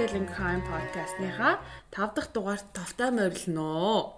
[0.00, 1.60] Cocktail and Crime podcast-ныхаа
[1.92, 4.16] 5 дахь дугаарт тавтай морилно.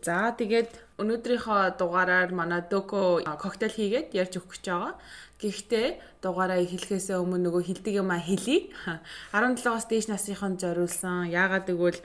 [0.00, 4.96] За тэгээд өнөөдрийнхөө дугаараар манай Дөкө коктейл хийгээд ярьж өгөх гэж байгаа.
[5.36, 5.88] Гэхдээ
[6.24, 8.72] дугаараа хэлэхээс өмнө нөгөө хилдэг юм а хэлье.
[9.36, 11.28] 17-оос дээш насныханд зориулсан.
[11.28, 12.00] Яагаад гэвэл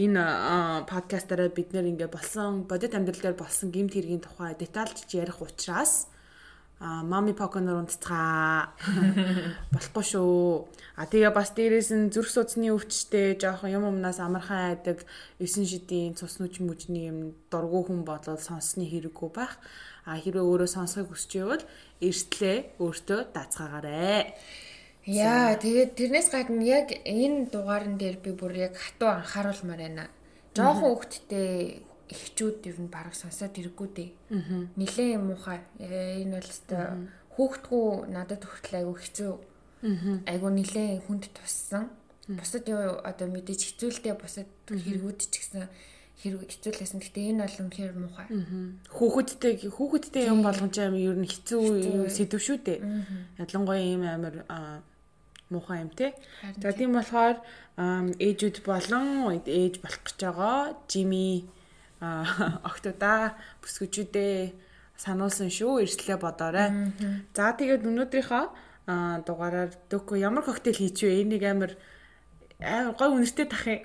[0.00, 5.44] энэ подкастаараа бид нэр ингээ болсон бодит амьдрал дээр болсон гэмт хэргийн тухай детальж ярих
[5.44, 6.08] учраас
[6.84, 8.76] а мами поконор унтцгаа
[9.72, 10.68] болохгүй шүү.
[11.00, 15.00] А тэгээ бас дээрээс нь зүрх судасны өвчтэй жоохон юм юмнаас амархан айдаг
[15.40, 19.56] 9 шидийн цус нүч мүжний юм дургу хүн бодоод сонссны хэрэггүй байх.
[20.04, 21.64] А хэрвээ өөрөө сонсохыг хүсч байвал
[22.04, 24.36] эртлээ өөртөө даацгаагаарэ.
[25.08, 30.12] Яа, тэгээд тэрнээс гадна яг энэ дугаарн дээр би бүр яг хатуу анхааруулмаар байна.
[30.52, 31.80] Жохон хөвгттэй
[32.10, 34.10] эхчүүд ер нь бараг сонсоод хэрэггүй дээ.
[34.76, 35.60] Нилээ юм уухай.
[35.80, 36.84] Энэ бол өстой
[37.34, 39.32] хүүхдгүү надад хүртэл айгүй хэцүү.
[40.28, 41.90] Айгүй нилээ хүнд туссан.
[42.28, 45.68] Бусад юу одоо мэдээж хэцүүлтэй бусад хэрэгүүд ч гэсэн
[46.24, 47.00] хэрэг хэцүүлсэн.
[47.04, 48.26] Гэтэ энэ бол үнэхээр муухай.
[48.88, 52.80] Хүүхэдтэй хүүхэдтэй юм болгон ч аим ер нь хэцүү сэдв шүү дээ.
[53.42, 54.46] Ялангуяа ийм амар
[55.50, 56.14] муухай юм те.
[56.62, 57.42] За тийм болохоор
[57.76, 61.50] ээжүүд болон ээж болох гэж байгаа Жими
[62.64, 64.36] октодаа бүсгүчүүдээ
[64.96, 66.92] сануулсан шүү эрслээ бодоорой.
[67.34, 68.44] За тэгээд өнөөдрийнхөө
[69.26, 71.72] дугаараар дөкө ямар коктейл хийчихвэ энийг амар
[72.62, 73.82] амар гой үнэртэй тахыг.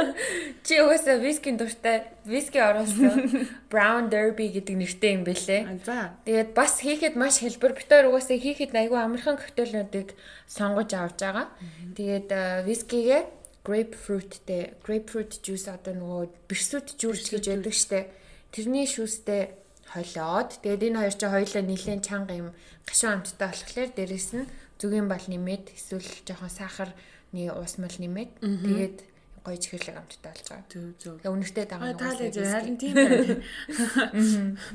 [0.66, 5.62] Чи угаасаа вискийн дуртай виски оруулсан Brown Derby гэдэг нэртэй юм бэлээ.
[5.84, 6.16] За.
[6.24, 10.16] Тэгээд бас хийхэд маш хэлбэр битээр угаасаа хийхэд айгүй амархан коктейлнуудыг
[10.48, 11.46] сонгож авч байгаа.
[11.94, 12.30] Тэгээд
[12.64, 13.37] вискигээ
[13.68, 18.08] grapefruitтэй grapefruit juice одоо нөгөө бэрсүүд juice гэж яддаг штэ.
[18.48, 19.52] Тэрний шүүстэй
[19.92, 22.48] холиод тэгээд энэ хоёр чинь хоёулаа нэлээд чанга юм
[22.88, 24.48] гашуун амттай болохоор дээрэс нь
[24.80, 28.96] зүгийн бал нэмээд эсвэл жоохон сахарны уус мал нэмээд тэгээд
[29.44, 30.68] гоё чихэрлэг амттай болж байгаа.
[30.68, 31.14] Зөв зөв.
[31.20, 33.40] Тэгээ үнэртэй дагаа таалаж харин тийм байна.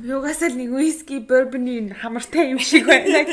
[0.01, 3.25] Юугасаа нэг whisky bourbon-ийн хамартай юм шиг байна.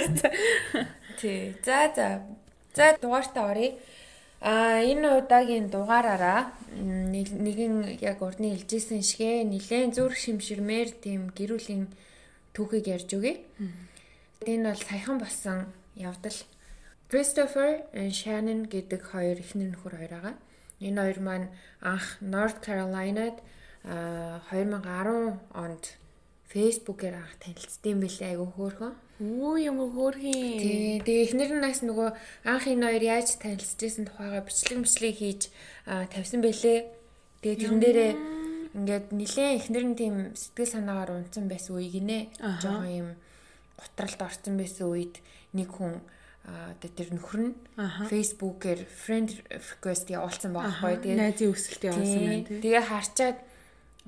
[1.20, 1.56] Тий.
[1.64, 2.24] За за.
[2.76, 3.76] За дугаартаа оръё.
[4.40, 11.92] А энэ удаагийн дугаараараа нэгэн яг урдны хэлжсэн шигэ нилээн зүрх шимширмээр тийм гэрүүлийн
[12.56, 13.44] түүхийг ярьж өгье.
[14.48, 16.40] Энэ бол саяхан болсон явдал.
[17.12, 20.34] Christopher Shannon гэдэг хоёр эхнэр нөхөр хоёр байгаа.
[20.80, 21.46] Энэ хоёр маань
[21.84, 23.36] анх North Carolina-д
[23.84, 25.84] 2010 онд
[26.50, 28.94] Facebook-ээр анх танилцсан байлээ айгүй хөөрхөн.
[29.22, 30.42] Үу ямар хөөрхий.
[30.58, 32.10] Тий, тэгээ эхнэр нь нас нөгөө
[32.50, 35.42] анх энэ хоёр яаж танилцчихсэн тухайга бичлэг мичлэг хийж
[35.86, 36.90] тавьсан байлээ.
[37.38, 38.12] Тэгээ тэрэн дээрээ
[38.74, 42.34] ингээд нилээн эхнэр нь тийм сэтгэл санаагаар унтсан байсан үеиг нэ.
[42.58, 43.08] Жохон юм
[43.78, 45.22] готралд орсон байсан үед
[45.54, 46.02] нэг хүн
[46.50, 47.54] одоо тэр нөхөр нь
[48.10, 50.98] Facebook-ээр friend request явуулсан байхгүй.
[50.98, 52.46] Тэгээ найзын өсөлт явуулсан байна.
[52.58, 53.38] Тэгээ харчаад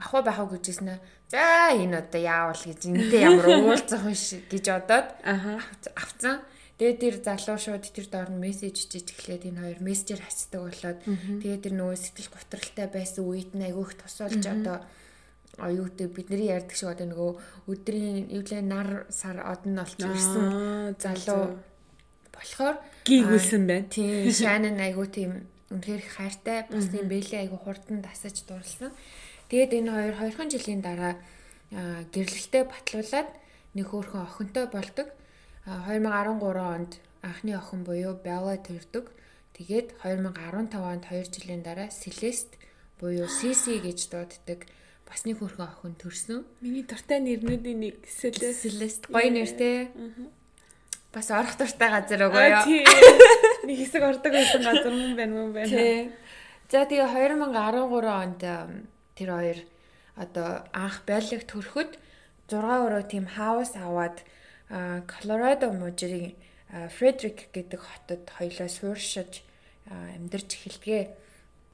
[0.00, 0.96] ахгүй байх уу гэжсэн нэ.
[1.32, 4.12] За энэ одоо яавал гэж энтэй ямар уулзах вэ
[4.52, 5.08] гэж бодоод
[5.96, 6.44] авцсан.
[6.76, 11.00] Тэгээд тэр залуу шууд тэр доор нь мессеж чиж эхлээд энэ хоёр мессежээр хацдаг болоод
[11.40, 14.84] тэгээд тэр нөгөө сэтгэл готролтой байсан үед нь айгүйх тусалж одоо
[15.56, 17.32] оюутай бидний ярьдаг шиг одоо нөгөө
[17.70, 21.56] өдрийн эвлээ нар сар одон олж ирсэн залуу
[22.28, 22.76] болохоор
[23.08, 23.88] гийгүүлсэн байна.
[23.88, 28.92] Тийм шаанын айгуу тийм үнэхээр хайртай бас тийм бэлээ айгуу хурдан тасаж дурлсан.
[29.52, 31.20] Тэгээд энэ хоёр хоёрхан жилийн дараа
[32.08, 33.28] гэрлэлтэд батлуулаад
[33.76, 35.12] нэг хөөрхөн охинтой болдог.
[35.68, 39.12] 2013 онд анхны охин буюу Bella төрдөг.
[39.52, 42.56] Тэгээд 2015 онд 2 жилийн дараа Celeste
[42.96, 44.64] буюу Cici гэж дууддаг
[45.04, 46.48] бас нэг хөөрхөн охин төрсөн.
[46.64, 48.56] Миний дуртай нэрнүүдийн нэг Celeste.
[48.56, 49.92] Celeste гоё нэртэй.
[51.12, 52.64] Бас орох дуртай газар өгөө ёо.
[53.68, 56.08] Нэг хэсэг ордог байсан газар мөн байна мөн байна.
[56.72, 57.52] За тэгээ 2013
[58.08, 58.40] онд
[59.16, 59.58] тэр хоёр
[60.16, 61.98] одоо анх байлгт төрөхөд
[62.48, 64.20] 6 өрөө тийм хаус аваад
[64.72, 66.34] Колорадо мужийн
[66.72, 69.44] Фредерик гэдэг хотод хоёлоо сууршиж
[69.88, 71.12] амьдарч эхэлдэг.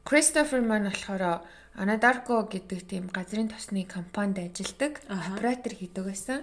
[0.03, 1.47] Кристофер маань болохоор
[1.79, 6.43] Anadarko гэдэг тийм газрын тосны компанид ажилладаг, оператор хийдэг байсан.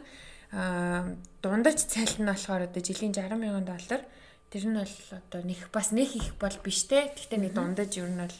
[0.56, 1.12] Аа
[1.44, 4.01] дундаж цалин нь болохоор одоо жилийн 60 мянган доллар.
[4.48, 7.12] Тэр нь бол одоо нэг бас нэг их бол биш те.
[7.12, 8.38] Гэхдээ нэг дундаж ер нь бол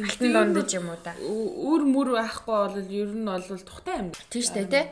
[0.00, 1.12] алтан дундаж юм уу да.
[1.20, 4.08] Өөр мөр байхгүй бол ер нь бол тухтай юм.
[4.32, 4.82] Тийм шүү дээ те.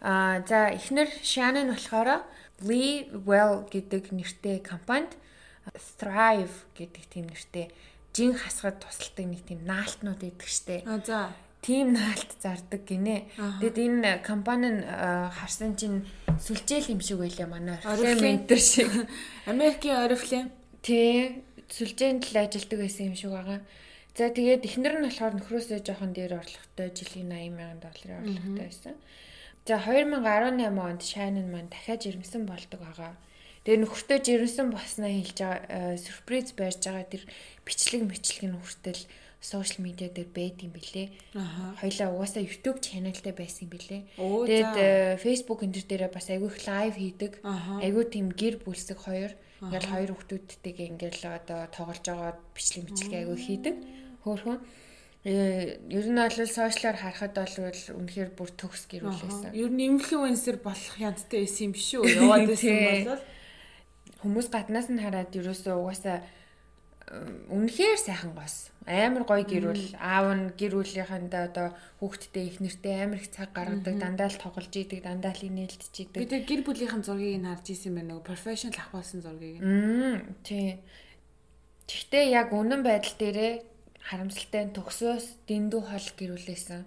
[0.00, 2.24] Аа за эхнэр Shannon болохоор
[2.64, 5.12] Lee Well гэдэг нэртэй компанид
[6.00, 7.68] Thrive гэдэг тийм нэртэй
[8.16, 10.84] жин хасахад тусалдаг нэг тийм наалтнууд идэг штэ.
[10.88, 13.28] А за тийм наалт зардаг гинэ.
[13.60, 16.08] Тэгэд энэ компани нь харсан чинь
[16.40, 18.88] сүлжээл юм шиг байлаа манай Oriflame шиг.
[19.50, 20.48] Америкийн Oriflame.
[20.80, 21.44] Тий.
[21.70, 23.60] сүлжээнд л ажилладаг байсан юм шиг байгаа.
[24.16, 28.94] За тэгээд эхнэр нь болохоор нөхрөөсөө жоохон дээр орлоготой жилийн 80 сая долларын орлоготой байсан.
[29.68, 33.12] За 2018 онд Shannon маань дахиад жирэмсэн болдог байгаа.
[33.68, 37.22] Тэгээ нөхөртөө жирэмсэн болсноо хэлж байгаа сюрприз байж байгаа тэр
[37.68, 39.02] бичлэг мэтлэг нөхөртөл
[39.42, 41.12] сошиал медиа дээр байд юм билэ.
[41.82, 44.06] Хоёлаа угаасаа YouTube channelтай байсан юм билэ.
[44.16, 47.32] Тэгээд Facebook энэ дээр бас айгүй их лайв хийдэг.
[47.84, 49.36] Айгүй тийм гэр бүлсэг хоёр.
[49.66, 53.74] Ингээл хоёр хүүхдүүдтэйгээ ингээл одоо тоглож байгаа бичлэг мэтлэг айгүй хийдэг.
[54.22, 54.58] Хөөхөн
[55.26, 57.56] э, ер нь бол сошиалаар харахад бол
[57.98, 59.58] үнэхээр бүр төгс гэрүүлээсэн.
[59.58, 62.02] Ер нь инфлюенсер болох янттай байсан юм шүү.
[62.06, 62.74] Яваад байсан
[63.10, 63.22] бол
[64.22, 66.22] хүмүүс гаднаас нь хараад ерөөсөө угаасаа
[67.06, 68.74] үнэхээр сайхан гос.
[68.82, 71.68] Амар гоё гэрүүл аав нь гэрүүлийнхандаа одоо
[72.02, 76.18] хүүхдтэй их нэртэй амар их цаг гаргадаг, дандаа л тоглож идэг, дандаа л инээлдэж идэг.
[76.18, 79.62] Би тэг гэр бүлийнхэн зургийг нь харж исэн байна нөгөө профешнл ах болсон зургийг.
[79.62, 80.82] Мм тий.
[81.86, 83.52] Гэхдээ яг үнэн байдал дээрээ
[84.02, 86.82] харамсалтай төгсөөс дэндүү хол гэрүүлээсэн.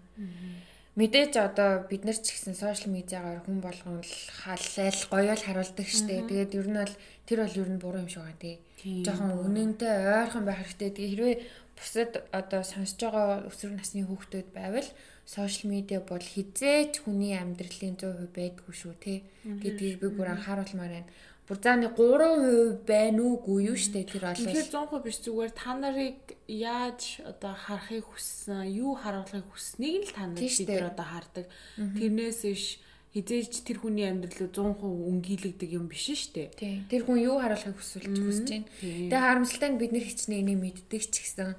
[1.00, 5.88] Мэдээж одоо бид нар ч гэсэн сошиал медиагаар хүн болгон л халал гоё л харуулдаг
[5.88, 6.28] штэ.
[6.28, 9.94] Тэгээд ер нь бол тэр бол ер нь буруу юм шиг байна тий жоохон үнэнтэй
[10.24, 10.90] ойрхон байх хэрэгтэй.
[10.96, 11.36] Тэгээ хэрвээ
[11.80, 14.90] бусад одоо сонсож байгаа өсвөр насны хүүхдүүд байвал
[15.30, 21.12] сошиал медиа бол хизээч хүний амьдралын 100% байдгүй шүү те гэдгийг би бүр анхааруулмаар байна.
[21.46, 24.38] Бүр зааны 3% байна уугүй юу штэ тэр бол.
[24.38, 30.30] Тэгэхээр 100% биш зүгээр та нарыг яаж одоо харахыг хүссэн, юу харуулахыг хүсснийг л та
[30.30, 31.46] нар тэр одоо хардаг.
[31.78, 32.64] Тэрнээс иш
[33.10, 36.86] хизээж тэр хүний амьдрал 100% өнгөлөгдөг юм биш шүү дээ.
[36.94, 38.70] Тэр хүн юу харуулахыг хүсвэл хүсэж байна.
[39.10, 41.58] Тэгээ харамсалтай нь бид нар хичнээн энийг мэддэг ч гэсэн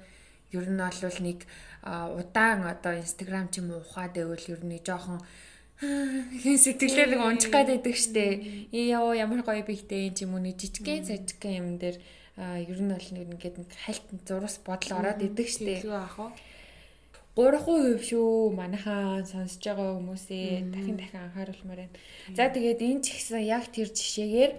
[0.55, 1.39] ер нь бол нэг
[1.83, 5.19] удаан одоо инстаграм ч юм уу ухаад байвал ер нь жоохон
[5.81, 8.71] хин сэтгэлээр нэг унчих гад байдаг штэ.
[8.71, 11.99] Яа ямар гоё бихтэй юм уу нэг жижигхэн сажигхэн юм дээр
[12.39, 15.83] ер нь бол нэг ингээд хальт зурус бодол ороод идэг штэ.
[15.83, 16.31] Тэгээ аах уу
[17.35, 18.51] 3% шүү.
[18.51, 21.95] Манайхаа сонсож байгаа хүмүүсээ дахин дахин анхааруулмаар байна.
[22.35, 24.51] За тэгээд энэ ч ихсэн яг тэр жишээгээр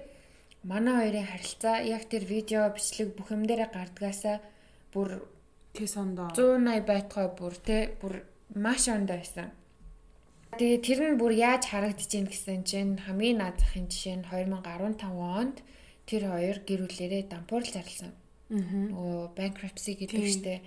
[0.65, 4.41] манай хоёрын харилцаа яг тэр видео бичлэг бүх юм дээр гардгаасаа
[4.89, 5.21] бүр
[5.77, 6.33] тий сондоо.
[6.33, 8.25] 180 байтгай бүр те бүр
[8.57, 9.53] маш ондоо байсан.
[10.57, 15.13] Тэгээ тэр нь бүр яаж харагдаж ийн гэсэн чинь хамгийн наад захын жишээ нь 2015
[15.13, 15.61] онд
[16.09, 18.13] тэр хоёр гэр бүлэрээ дампуурл зарласан.
[18.49, 20.65] Нөгөө bankruptcy гэдэг штеп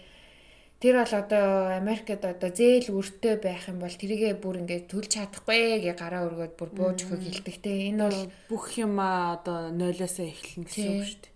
[0.80, 5.80] Тэр бол одоо Америкт одоо зээл өртөө байх юм бол тэрийгээ бүр ингээд төлж чадахгүй
[5.82, 7.90] гэ гараа өргөөд бүр бууж өгөх хэлдэг те.
[7.90, 11.34] Энэ бол бүх юм одоо нойлоосоо эхэлнэ гэсэн үг шүү дээ.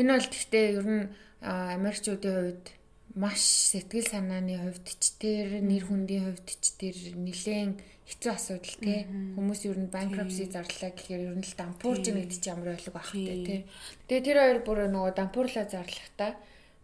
[0.00, 1.04] Энэ бол гэхдээ ер нь
[1.44, 2.66] Америкчуудын хувьд
[3.14, 3.40] маш
[3.70, 7.76] сэтгэл санааны хувьд ч тэр нэр хүндийн хувьд ч тэр нэлээд
[8.08, 9.04] хэцүү асуудал тий
[9.36, 13.12] хүмүүс ер нь банкрапси зарлаа гэхээр ер нь л дампуурж нэгт чи ямар байлог байх
[13.12, 13.60] вэ тий.
[14.08, 16.32] Тэгээ тэр хоёр бүр нөгөө дампуурлаа зарлахдаа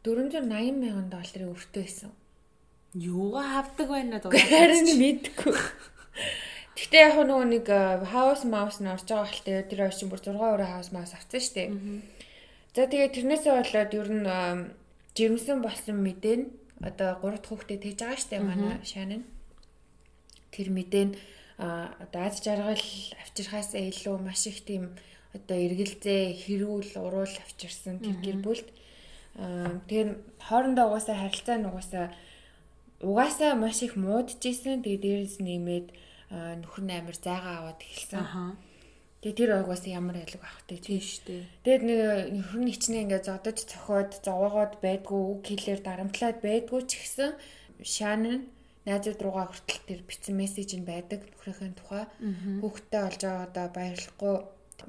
[0.05, 2.13] 480 мянган долларын өртөө байсан.
[2.95, 4.31] Юугаа хавдаг байна даа.
[4.31, 5.57] Харин мэдгүй.
[6.77, 7.67] Гэтэ яг нөгөө нэг
[8.13, 11.55] хаус маус нь орж байгаа хэлтэй тэр очин бүр 6 өрөө хаус маус авсан шүү
[11.57, 11.69] дээ.
[12.75, 14.27] За тэгээд тэрнээсээ болоод ер нь
[15.17, 16.47] жирэмсэн болсон мэдээ нь
[16.83, 19.23] одоо 3 дахь хүүхдээ тэгж байгаа шүү дээ манай шанаа.
[20.51, 21.15] Тэр мэдээ нь
[21.59, 22.87] одоо аз жаргал
[23.23, 24.93] авчирхаас илүү маш их тийм
[25.31, 28.67] одоо эргэлзээ хэрүүл уруул авчирсан тэр гэр бүлд
[29.35, 30.11] тэгээд
[30.47, 32.07] хоорондоо угаасаа харилцаа нь угаасаа
[33.03, 34.83] угаасаа маш их муудж исэн.
[34.83, 35.87] Тэгээд дээрээс нэмээд
[36.63, 38.23] нөхөр нь амир зайгаа аваад эхэлсэн.
[39.21, 41.45] Тэгээ тэр угаасаа ямар айлг авахтай тийм шүү дээ.
[41.65, 42.01] Тэгээд нэг
[42.39, 47.31] нөхөр нь хичнээн ингээд зодож цохоод зовоогоод байдгүй үг хэлээр дарамтлаад байдгүй ч гэсэн
[47.83, 48.47] шаан
[48.85, 52.05] найзууд руугаа хүртэл тэр бичсэн мессеж нь байдаг нөхрийнхээ тухай.
[52.61, 54.35] Хүүхдтэй болж байгаа одоо баярлахгүй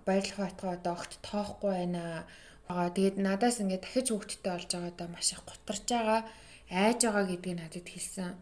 [0.03, 2.27] баярлах байтгаа одоо огт тоохгүй байна
[2.67, 2.89] байгаа.
[2.93, 6.21] Тэгээд надаас ингээд дахиж хүүхдтэй болж байгаадаа маш их гутарж байгаа,
[6.69, 8.33] айж байгаа гэдгийг надад хэлсэн.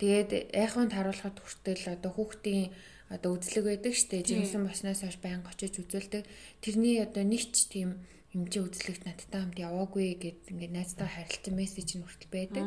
[0.00, 2.70] Тэгээд айханд харуулахад хүртэл одоо хүүхдийн
[3.08, 6.28] одоо үзлэг байдаг штэ жинсэн босноос хойш байн очиж үзүүлдэг.
[6.60, 8.02] Тэрний одоо нэг ч тийм
[8.36, 12.64] хэмжээ үзлэгт надтай хамт яваагүй гэд ингээд найзтай харилцсан мессеж нь хүртэл байдаг.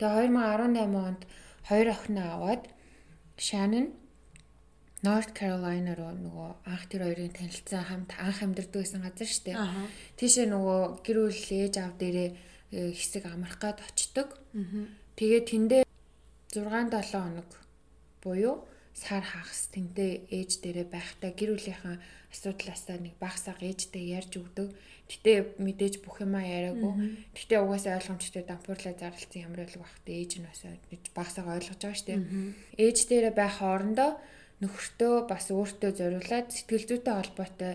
[0.00, 1.22] Тэгээ 2018 онд
[1.68, 2.62] хоёр охиноо аваад
[3.36, 3.92] Shannon
[5.04, 9.56] North Carolina руу нөгөө анх тэр хоёрын танилцсан хамт анх амьдардаг байсан газар шүү дээ.
[10.16, 12.30] Тийшээ нөгөө гэр бүл ээж аав дээрээ
[12.72, 14.40] э, хэсэг амрах гад очдог.
[15.20, 15.82] Тэгээд тэндээ
[16.56, 17.50] 6 7 хоног
[18.24, 21.98] буюу сар хагас тэнтэй ээж дээрээ байхдаа гэр бүлийнхэн
[22.32, 24.72] асуудлаасаа нэг багсаг ээжтэй ярьж өгдөг.
[25.10, 27.28] Гэтэ мэдээж бүх юмаа яриаггүй.
[27.36, 30.62] Гэтэ угаасаа ойлгомжтой дампуурлаа зарлцсан ямар байлг багтээ ээж нь бас
[31.12, 32.22] багсаг ойлгож байгаа шүү дээ.
[32.80, 34.10] Ээж дээрээ байх хоорондоо
[34.64, 37.72] нөхөртөө бас өөртөө зориулаад сэтгэл зүйтэй холбоотой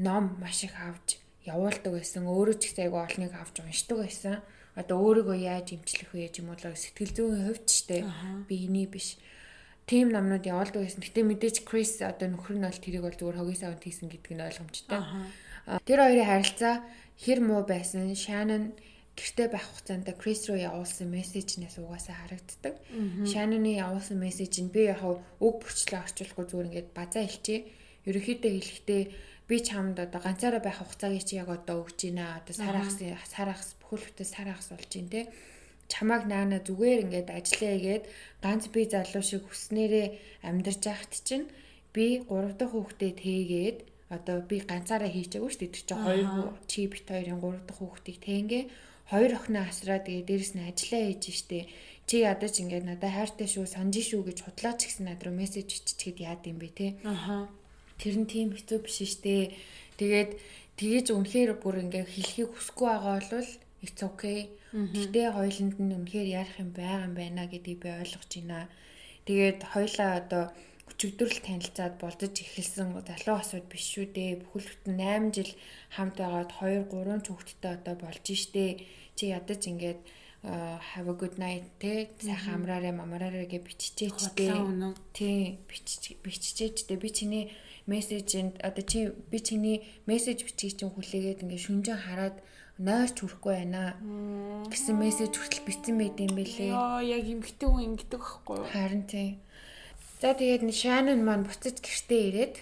[0.00, 2.24] ном маш их авч явуулдаг байсан.
[2.24, 4.40] Өөрөө ч ихтэй айгу олныг авч уншдаг байсан.
[4.74, 8.04] Одоо өөрийгөө яаж имчлэх вэ юм бол сэтгэл зүйн хувьд ч те
[8.48, 9.20] биений биш.
[9.84, 11.02] Тим номнууд явуулдаг байсан.
[11.02, 14.46] Гэтэ мэдээж Крис одоо нөхөр нь бол тэрийг бол зүгээр хогийн савнд хийсэн гэдг нь
[14.46, 15.00] ойлгомжтой.
[15.84, 16.74] Тэр хоёрын харилцаа
[17.18, 18.14] хэр муу байсан.
[18.14, 18.72] Shannon
[19.18, 22.74] гэртээ байх хугацаанд Крис руу явуулсан мессежнээс угаасаа харагддаг.
[23.26, 27.66] Шаноны явуулсан мессеж нь би яг үг бүрчлээ орчуулахгүй зүгээр ингээд базаа хэлчихье.
[28.08, 29.02] Ерөнхийдөө хэлэхдээ
[29.50, 32.38] би чамд одоо ганцаараа байх хугацааг чи яг одоо өгч гинэ.
[32.38, 35.26] Одоо сарахс сарахс бүхэл бүтээ сарахс болж гин те.
[35.90, 38.04] Чамааг наана зүгээр ингээд ажиллая гээд
[38.40, 40.06] ганц би залуу шиг хүснээрээ
[40.46, 41.50] амьдарч байхад чинь
[41.90, 43.78] би 3 дахь хүүхдээ тээгээд
[44.14, 45.74] одоо би ганцаараа хийчихэв шүү дээ.
[45.74, 46.26] Тэр чинь хоёр
[46.70, 48.64] чи бит хоёрын 3 дахь хүүхдийг тэнгээ
[49.10, 51.66] хоёр охиноо асраа тэгээ дээрэс нь ажиллаа хийж штэ.
[52.06, 56.18] Чи ядаж ингээд надад хайртай шүү санаж шүү гэж худлаач гэсэн над руу мессеж иччихэд
[56.22, 56.86] яад юм бэ те?
[57.02, 57.50] Аха.
[57.98, 59.54] Тэр нь тийм хэцүү биш штэ.
[59.98, 60.30] Тэгээд
[60.78, 63.50] тгийж үнэхээр бүр ингээд хэлхийг хүсэхгүй байгаа бол
[63.82, 64.48] it's okay.
[64.70, 68.70] Гэтээ хоёуланд нь үнэхээр ярих юм байгаа юм байна гэдгийг би ойлгож байна.
[69.26, 70.44] Тэгээд хоёлаа одоо
[70.90, 74.42] өчигдрөл танилцаад болдож эхэлсэн залуу осууд биш шүү дээ.
[74.42, 75.52] Бүхэл бүтэн 8 жил
[75.94, 78.66] хамт байгаад 2 3 хүүхэдтэй одоо болж штэ
[79.16, 80.00] чи ядаж ингээд
[80.42, 84.48] have a good night те сайхан амраарэ мамраарэ гэж биччихээч те
[85.12, 87.52] тий биччихээч те би чиний
[87.86, 92.36] мессежэнд одоо чи би чиний мессеж бичгийг чинь хүлээгээд ингээд шүнжэн хараад
[92.80, 94.00] нойрч хүрэхгүй байна
[94.72, 96.72] гэсэн мессеж хүртэл бичсэн байт юм бэлээ.
[96.72, 98.68] Яа яг эмгтэн хүн ингэдэг байхгүй юу?
[98.72, 99.28] Харин тий.
[100.20, 102.54] За тэгээд Шанон маань буцаж гэртээ ирээд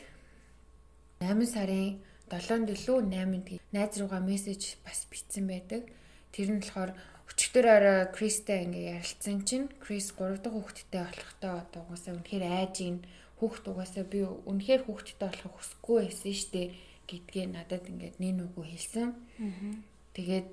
[1.19, 1.99] 8 сарын
[2.31, 5.83] 7-нд илүү 8-нд найз руугаа мессеж бас бичсэн байдаг.
[6.31, 6.95] Тэр нь болохоор
[7.27, 13.03] өчигдөр орой Кристтэй ингээ ярилцсан чинь Крис 3 дахь хүүхэдтэй болохтой одоо угаасаа үнэхээр айжийн
[13.43, 16.63] хүүхэд угаасаа би үнэхээр хүүхэдтэй болохыг хүсэхгүй байсан штэ
[17.11, 19.19] гэдгээ надад ингээд нэн үгүй хэлсэн.
[20.15, 20.49] Тэгээд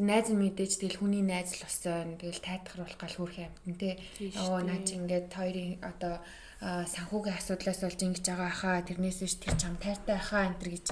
[0.00, 2.16] найз мэдээж тэгэл хүний найз л болсон.
[2.16, 4.00] Тэгэл тайтгаруулах гал хүрх юмтан те.
[4.40, 6.20] Оо наач ингээд хоёрын одоо
[6.62, 10.86] санхүүгийн асуудлаас болж ингэж байгаа хаа тэрнээс биш тэр чам тайртай хаа энэ гэж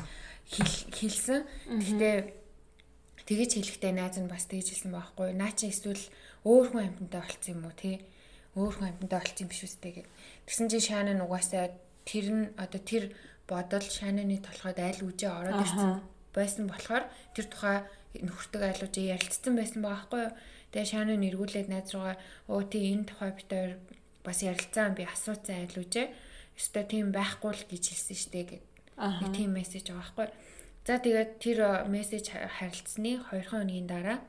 [0.50, 1.46] хэлсэн.
[1.78, 2.16] Гэхдээ
[3.22, 5.30] тэгэж хэлэхдээ найз нь бас тэгж хэлсэн байхгүй.
[5.38, 6.02] Наа чи эсвэл
[6.42, 8.02] өөр хүн амьтантай болцсон юм уу тий
[8.58, 10.08] өөр хүн амьтантай болцсон биш үстэй гэд.
[10.50, 11.70] Тэгсэн чинь шаана нугасаа
[12.02, 13.04] тэр нь одоо тэр
[13.46, 16.02] бодол шаананы толгойд аль үжээ ороод ирсэн
[16.34, 17.04] байсан болохоор
[17.38, 17.78] тэр тухай
[18.18, 20.34] нөхөртөг айлуужаа ярилцсан байсан байгаа байхгүй юу?
[20.74, 22.16] Тэгээ шаана нэргүүлээд найз руугаа
[22.50, 23.70] оо тий энэ тухай хоёр
[24.24, 26.06] бас ярилцсан би асууцсан айлуужээ
[26.58, 28.64] өстой тийм байхгүй л гэж хэлсэн штэ гэд.
[29.00, 30.28] Нэг тийм мессеж байгаа байхгүй.
[30.84, 31.58] За тэгээд тэр
[31.88, 34.20] мессеж харилцсны 2 хоногийн дараа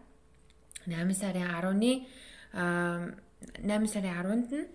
[0.88, 2.08] 8 сарын 10-ны
[2.56, 4.68] 8 сарын 10-нд нь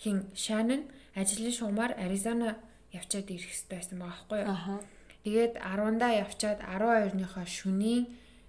[0.00, 2.56] хин Шанон ажлын шуумаар Аризона
[2.92, 4.80] явчаад ирэх хэрэгтэй байсан байгаа байхгүй юу.
[5.24, 8.04] Тэгээд 10-даа явчаад 12-ныхоо шөнийн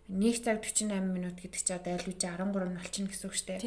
[0.09, 3.59] 1 цаг 48 минут гэдэг чинь одоо айлууж 13 нь болчихно гэсэн үг шүү дээ.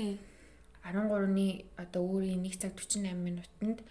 [0.87, 3.83] 13-ны одоо өөрийн 1 цаг 48 минутанд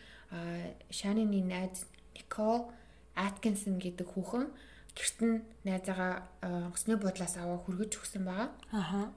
[0.90, 1.86] Шанины найз
[2.16, 2.72] Никол
[3.16, 4.48] Аткинсон гэдэг хүүхэн
[4.96, 8.52] гэрт нь найзаагаа онгоцны буудлаас аваа хүргэж өгсөн байгаа.
[8.72, 9.12] Аха.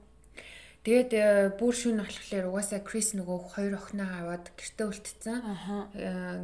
[0.83, 5.37] Тэгээд бүр шүн болохоор угаасаа Крис нөгөө хоёр охиноо аваад гэртээ үлдсэн.
[5.43, 5.77] Аха.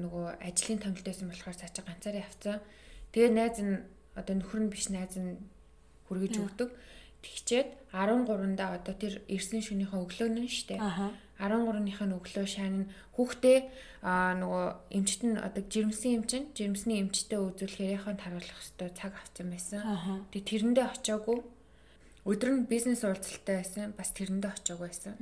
[0.03, 2.59] Нөгөө ажлын томилт байсан болохоор цаашаа ганцаараа явцсан.
[3.15, 3.83] Тэгээд найз нь
[4.19, 5.39] одоо нөхөр нь биш найз нь
[6.07, 6.69] хүргэж өгдөг.
[7.23, 10.79] Тэгчээд 13-нда одоо тэр ирсэн шөнийхөө өглөө нь штэ.
[10.79, 12.87] Аха 13-ныхаа өглөө шаан
[13.19, 13.57] хүүхдээ
[14.05, 14.65] нөгөө
[14.95, 19.81] эмчт нь одоо жирэмсэн эмчин жирэмсний эмчтэй үзүүлэхээр яхан таруулах хэвээр цаг авсан байсан.
[20.31, 21.39] Тэгээ тэрэндээ очиагүй.
[22.25, 23.91] Өдөр нь бизнес уулзалтай байсан.
[23.97, 25.13] Бас тэрэндээ очиагүй байсан.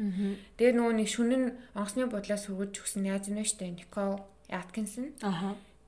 [0.62, 1.44] Тэгээ нөгөө нэг шүнэн
[1.74, 4.22] онгоцны бодлоос хүргэж өгсөн яаж нэ штэ Никол
[4.54, 5.18] Аткинсон.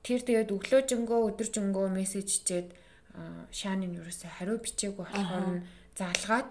[0.02, 2.74] Тэр тэгээд өглөөжингөө өдөржингөө мессежчээд
[3.54, 5.64] шаанын юусаа хариу бичээгүй болохоор нь
[5.96, 6.50] залгаад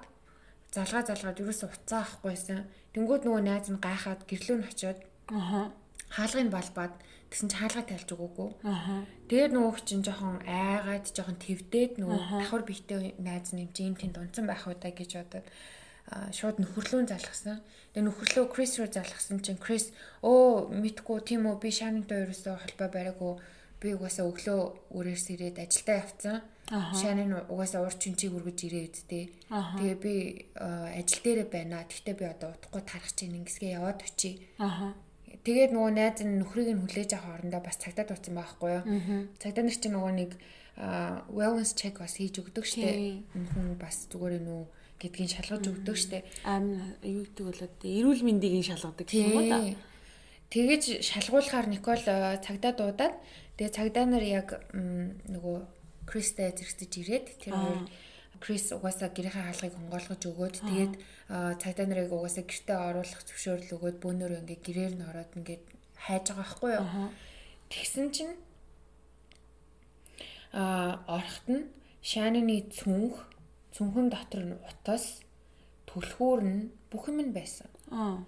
[0.75, 2.59] залгаа залгаад юусаа уцаа авахгүйсэн.
[2.93, 4.99] Тэнгүүд нөгөө найз нь гайхаад гэрлөө нь очиод
[5.31, 5.71] ааа
[6.11, 6.93] хаалгыг балбаад
[7.29, 8.49] тэгсэн чи хаалгаа тайлж өгөөгүй.
[8.63, 9.03] Аа.
[9.27, 13.95] Тэгээд нөгөө чинь жоохон айгаад жоохон твдээд нөгөө давхар бихтэй найз нь юм чи юм
[13.97, 15.47] тэнд унцсан байх уу да гэж бодоод
[16.37, 17.65] шууд нөхөрлөө залгасан.
[17.97, 19.89] Тэгээ нөхөрлөө Крис руу залгасан чинь Крис
[20.21, 23.33] өө мэдгүй тийм үү би Шанинтай ерөөсөө холбоо бариагүй
[23.81, 24.59] би угаасаа өглөө
[24.95, 26.37] үрээс ирээд ажилдаа явцсан.
[26.97, 29.23] Шанин угаасаа урд чинчийг үргэж ирээ үсттэй.
[29.77, 30.13] Тэгээ би
[30.57, 31.85] ажил дээрээ байна.
[31.85, 34.41] Тэгтээ би одоо утгагүй тарах чинь ингэсгээ яваад очие.
[35.45, 38.83] Тэгээд нөгөө найз нь нөхрийг нь хүлээж авах орондоо бас цагтаа дууцсан байхгүй юу.
[39.37, 40.31] Цагтаа нар чинь нөгөө нэг
[41.29, 43.21] wellness check бас хийж өгдөг штеп.
[43.53, 44.61] Хүн бас зүгээр нүү
[44.99, 46.25] гэдгийг шалгаж өгдөг штеп.
[46.49, 49.59] Амин юу гэдэг бол эрүүл мэндийг шалгадаг юм уу да.
[50.55, 53.19] Тэгэж шалгуулахаар Никол цагдаа дуудаад
[53.59, 55.57] тэгээ цагдаа нар яг нөгөө
[56.07, 57.81] Кристтэй зэрэгцэж ирээд тэр хоёр
[58.39, 60.93] Крис угаасаа гэрийнхээ хаалгыг хонгоолгож өгөөд тэгээд
[61.59, 65.59] цагдаа нарыг угаасаа гэртээ оруулах зөвшөөрөл өгөөд бөөнөр ингээ гэрээр нь ороод ингээ
[66.07, 66.87] хайж байгаа байхгүй юу.
[67.67, 68.35] Тэгсэн чинь
[70.55, 71.67] а орохт нь
[71.99, 73.27] Шанины цүнх
[73.75, 75.19] цүнхэн дотор нь утас
[75.89, 77.67] түлхүүр нь бүх юм байсан.
[77.91, 78.23] Аа.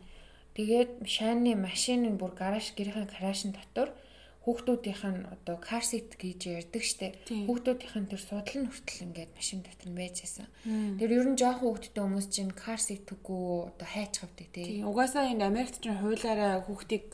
[0.57, 3.93] Тэгээд Шанины машин нь бүр гараж гэрийн гаражын дотор
[4.41, 7.13] хүүхдүүдийнх нь одоо car seat гэж ярьдаг штэ.
[7.45, 10.49] Хүүхдүүдийнх нь тэр судлал нь хүртэл ингээд машин дотор нь байж байсан.
[10.97, 14.81] Тэр ер нь жоохон хүүхдтэй хүмүүс чинь car seat үгүй одоо хайч хавдаг тий.
[14.81, 17.05] Угаасаа энэ Америкт чинь хуулаараа хүүхдийг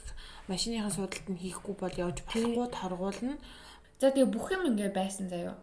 [0.47, 3.35] машиныхаа судалт нь хийхгүй бол явж болохгүй торгуулна.
[3.99, 5.59] За тэгээ бүх юм ингээд байсан заяа.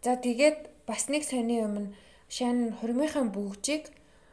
[0.00, 1.92] За тэгээд бас нэг сони юм
[2.28, 3.92] шан хурмынхаа бүгжийг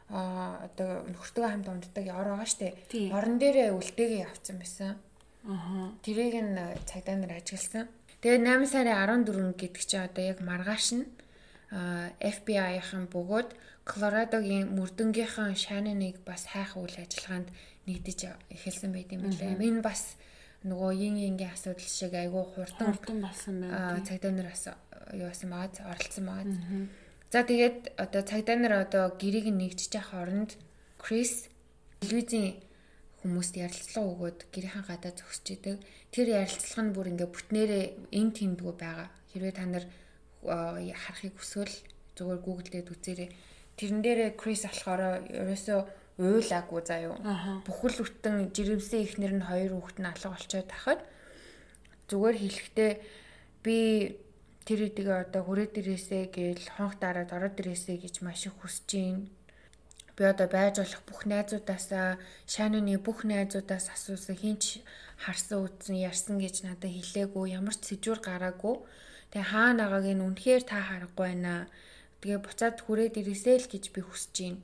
[0.09, 2.77] а одоо нөхөртөө хамт умддаг яар байгаа штэ.
[3.11, 4.95] Орон дээрээ үлдээгээ явцсан байсан.
[5.43, 5.91] Аа.
[6.05, 6.55] Тэрийг нь
[6.87, 7.89] цагдаа нар ажигласан.
[8.21, 8.95] Тэгээд 8 сарын
[9.27, 11.05] 14 гэдэг чинь одоо яг маргааш нь
[12.21, 13.49] FBI-ийн бөгөөд
[13.83, 17.51] Колорадогийн мөрдөнгийнхэн Шаниныг бас хайх үйл ажиллагаанд
[17.87, 18.19] нэгдэж
[18.53, 19.59] эхэлсэн байт юм билээ.
[19.59, 20.15] Энэ бас
[20.63, 23.99] нөгөө yin yin-ийн асуудал шиг айгүй хурдан болсон байна.
[24.07, 24.63] Цагдаа нар бас
[25.11, 26.47] юу байсан маад оролцсон маад.
[27.33, 30.51] За тэгээд одоо цагдаа нар одоо гэрийг нэгжиж явах оронд
[31.03, 31.51] Крис
[31.99, 32.63] телевизийн
[33.19, 35.83] хүмүүст ярилцлага өгөөд гэрийн гадаа зогсож идэг.
[36.15, 37.85] Тэр ярилцлага нь бүр ингээ бүтнээрээ
[38.15, 39.09] эн тэмдгүү байгаа.
[39.31, 39.85] Хэрвээ та нар
[40.43, 41.75] харахыг хүсвэл
[42.15, 43.29] зүгээр гуглдээд үзээрэй.
[43.79, 45.79] Тэрэн дээрээ Крис болохоор ерөөсөө
[46.17, 47.17] уйлаагүй заяо.
[47.65, 51.01] Бүхэл бүтэн жирэмсэн ихнэр нь хоёр хүүхэд нь алга болчиход тахад
[52.05, 52.91] зүгээр хэлэхдээ
[53.65, 53.77] би
[54.67, 59.25] тэр эдгээ одоо хүрээ дээрээсээ гээл хонх дараад ороод дээрээсээ гэж маш их хүсэж байна.
[60.13, 64.85] Би одоо байж болох бүх найзуудаасаа шаануны бүх найзуудаас асуусан хинч
[65.17, 68.85] харсан үтсэн ярьсан гэж надад хэлээгүй ямар ч сэжүүр гараагүй.
[69.33, 71.65] Тэгээ хаана байгааг нь үнэхээр та харахгүй байна.
[72.21, 74.61] Тэгээ буцаад хүрээд ирээсэй л гэж би хүсэж байна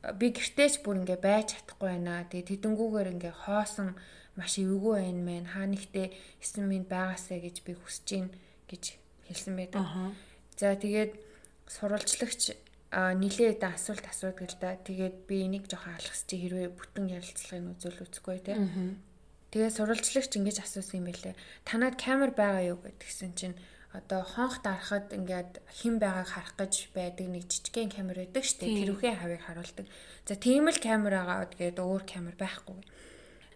[0.00, 2.24] би гэртээч бүр ингээ байж чадахгүй байна.
[2.28, 3.96] Тэгээ тэдэнгүүгээр ингээ хоосон
[4.36, 5.46] маш эвгүй байна мэн.
[5.52, 6.08] Хаа нэгтээ
[6.40, 8.28] эсэн минь байгаасаа гэж би хүсэж гин
[8.70, 8.96] гэж
[9.28, 9.84] хэлсэн байдаг.
[10.56, 11.12] За тэгээд
[11.68, 12.56] сурвалжлагч
[12.90, 14.80] нилээд асуулт асуудаг л да.
[14.80, 18.56] Тэгээд би энийг жоохон алгас чи хэрвээ бүтэн ярилцлагыг үзүүл үзэхгүй те.
[19.52, 21.34] Тэгээд сурвалжлагч ингэж асуусан юм байлээ.
[21.68, 23.56] Танад камер байгаа юу гэдгсэн чинь
[23.90, 28.78] одоо хонх дарахад ингээд хэн байгааг харах гэж байдаг нэг жижигхэн камер байдаг шүү дээ.
[28.86, 29.86] Тэрүүхэн хавыг харуулдаг.
[30.30, 32.78] За тийм л камер байгаа тэгээд өөр камер байхгүй.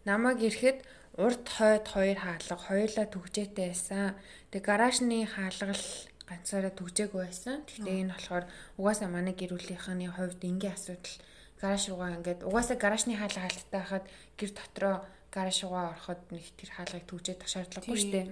[0.03, 0.83] Намаг ирэхэд
[1.23, 4.19] урд хойд хоёр хаалга хоёулаа түгжээтэй байсан.
[4.51, 5.87] Тэгээд гаражны хаалгал
[6.27, 7.63] ганцаараа түгжээгүй байсан.
[7.71, 8.45] Гэхдээ энэ болохоор
[8.75, 11.15] угаасаа манай гэр бүлийнхний хувьд энгийн асуудал
[11.63, 14.97] гараж руугаа ингээд угаасаа гаражны хаалга халттай хахад гэр дотроо
[15.31, 18.27] гараж руугаа ороход нэг тэр хаалгыг түгжээд шаардлагагүй шүү дээ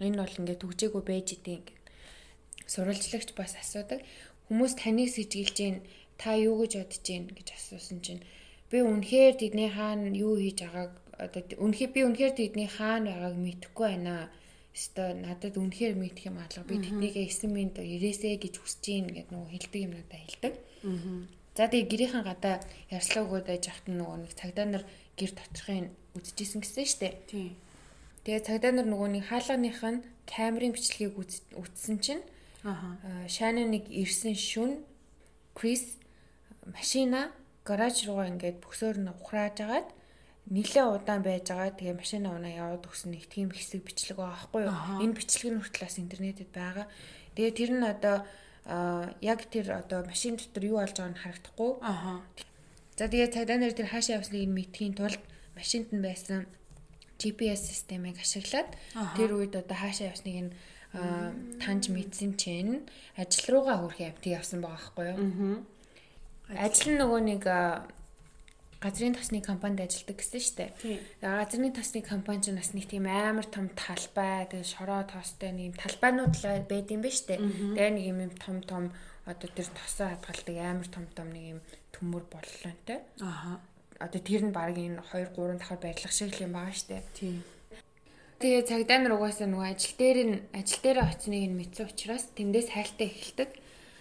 [0.00, 1.84] Энэ бол ингээд төгжээгүй байж идэв ингээд.
[2.72, 4.00] Сурвалжлагч бас асуудаг.
[4.48, 5.76] Хүмүүс таныг сэжиглэж гин
[6.16, 8.24] та юу гэж бодож гин гэж асуусан чинь
[8.70, 13.88] би үнэхээр тэдний хаана юу хийж байгааг одоо үнэхээр би үнэхээр тэдний хаана байгааг мэдэхгүй
[13.92, 14.32] байна.
[14.70, 16.62] Өстой надад үнэхээр мэдэх юм алга.
[16.62, 20.54] Би тэднийгээ эсэн минь ирээсэ гэж хүсэж гин гэд нөгөө хэлдэг юм надад хэлдэг.
[21.58, 22.56] За тэгээ гэрийнхэн гадаа
[22.88, 24.84] ярьслаа өгөөд байж хат нөгөө нэг цагдаа нар
[25.18, 27.08] гэр доторхын үзчихсэн гэсэн штэ.
[27.26, 27.58] Тийм.
[28.24, 31.16] Тэгээ цагдаа нар нөгөө нэг хаалганых нь камерын бичлэгийг
[31.56, 32.24] үзсэн чинь
[32.64, 34.84] аа шайна нэг ирсэн шүн
[35.56, 35.96] Крис
[36.68, 37.32] машина
[37.64, 39.88] гараж руугаа ингээд бөксөөр нь ухрааж агаад
[40.50, 41.72] нилээ удаан байж байгаа.
[41.78, 44.76] Тэгээ машина унаа яваад өгсөн нэг тийм хэсэг бичлэг байгаа байхгүй юу?
[45.04, 46.86] Энэ бичлэг нь хүртэл бас интернетэд байгаа.
[47.34, 48.16] Тэгээ тэр нь одоо
[49.24, 51.70] яг тэр одоо машин дотор юу болж байгааг нь харагдахгүй.
[51.80, 52.20] Аа.
[52.98, 55.22] За тэгээ цагдаа нар тэр хаашаа явсныг мэдхийн тулд
[55.56, 56.44] машинд нь байсан
[57.20, 58.72] GPS системийг ашиглаад
[59.16, 60.52] тэр үед одоо хаашаа явсныг нь
[61.60, 65.62] таньж мэдсэн чинь ажил руугаа хүрэх явтыг явсан байгаа байхгүй юу.
[66.50, 67.42] Ажил нь нөгөө нэг
[68.80, 70.70] газрын тосны компанид ажилладаг гэсэн шүү дээ.
[71.20, 76.34] Газрын тосны компани ч бас нэг тийм амар том талбай, тэгээ шороо тоостой нэг талбайнууд
[76.34, 77.40] л байд юм ба шүү дээ.
[77.76, 78.84] Тэгээ нэг юм том том
[79.28, 81.60] одоо тэр тосоо хадгалдаг амар том том нэг юм
[81.92, 83.04] төмөр боллонтой.
[83.20, 83.60] Аха
[84.00, 87.04] одоо тэр нь баг энэ 2 3 дахаар байрлах шиг л юм байгаа штэ.
[87.12, 87.44] Тийм.
[88.40, 92.72] Тэгээ цагдаа нар угаасаа нөгөө ажил дээр нь ажил дээр очсныг нь мэдсэн учраас тэндээс
[92.72, 93.50] хайлтаа эхэлдэг.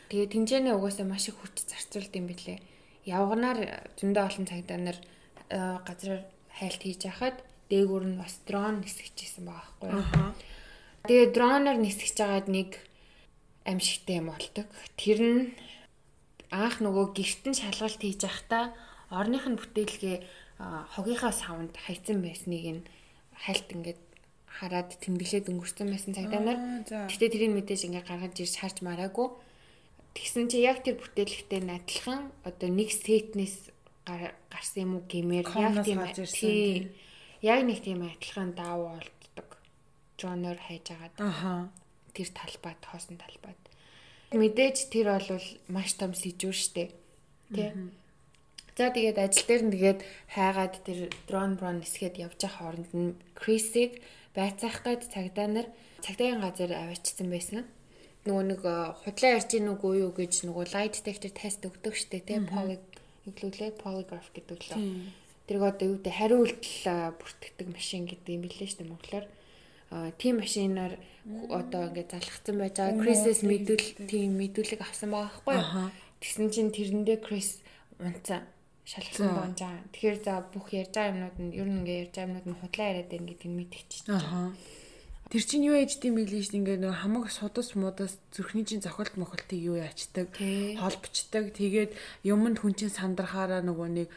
[0.07, 2.63] Тэгээ тэмцээнээ угаасаа маш их хүч зарцуулд юм билээ.
[3.03, 3.59] Явганаар
[3.99, 4.97] зөндөө олон цагдаа нар
[5.51, 6.23] газраар
[6.55, 10.33] хайлт хийж хахад дээгүүр нь бас дрон нисгэж исэн байгаа байхгүй юу.
[11.03, 12.69] Тэгээ дроноор нисгэж байгаад нэг
[13.67, 14.67] амьшигтай юм болдог.
[14.95, 15.41] Тэр нь
[16.47, 18.71] анх нөгөө гэртэн шалгалт хийж байхдаа
[19.09, 20.17] орных нь бүтээлгээ
[20.95, 22.81] хогийнхаа савнд хайцсан байсныг нь
[23.33, 24.01] хальт ингээд
[24.49, 26.59] хараад тэмдэглээд өнгөрсөн байсан цагдаа нар.
[26.87, 29.29] Гэтэ тэрийг мэдээж ингээ гаргаж ирж харж мараагүй.
[30.17, 33.71] Тэгсэн чи яг тэр бүтээлэгтэй адилхан одоо нэг сетнес
[34.05, 36.91] гарсан юм уу гэмээр яг тийм тий
[37.41, 39.49] яг нэг тийм адилхан даав болддог.
[40.19, 41.15] Жонор хайж агаад.
[41.21, 41.69] Аха.
[42.11, 43.61] Тэр талбайд хоосон талбайд.
[44.35, 46.91] Мэдээж тэр бол маш том сэжүүр штэ.
[47.53, 47.71] Тий.
[48.79, 49.99] За тэгээд ажил дээр нь тэгээд
[50.31, 53.99] хайгаад тэр дрон брон нисгээд явж байгаа хооронд нь Крисийг
[54.31, 55.67] байцаах гээд цагдаа нар
[55.99, 57.67] цагдаагийн газар аваачсан байсан.
[58.23, 62.23] Нөгөө нэг э, худлаа ярьж гин үгүй юу гэж нөгөө lie detector тест өгдөг штэ
[62.23, 62.79] тий poly
[63.27, 64.79] иглүүлээ polygraph гэдэг лөө.
[65.43, 69.25] Тэрг одоо юу гэдэг хариу үйлдэл э, бүртгэдэг машин гэдэг юм билээ штэ монголоор.
[69.91, 70.95] А тийм машинаар
[71.51, 73.03] одоо ингээд залхацсан байж байгаа.
[73.03, 75.91] Крисэс мэдүүл тийм мэдүүлэг авсан байгаа байхгүй юу?
[76.23, 77.59] Тэгсэн чинь тэрэндээ Крис
[78.89, 79.77] унцаа шалгасан донжаа.
[79.93, 82.87] Тэгэхээр за бүх ярьж байгаа юмнууд нь ер нь ингээ ярьж байгаа юмнууд нь худлаа
[82.89, 84.57] яриад байна гэдгийг мэдчихэж байна.
[85.29, 89.13] Тэр чинь юу ээж тийм билээ шүү ингээ нэг хамаг судас мудас зүрхний чинь зохиолт
[89.13, 91.93] мохолтыг юу яачдаг холбочдаг тэгээд
[92.25, 94.09] юмд хүн чинь сандрахаараа нөгөө нэг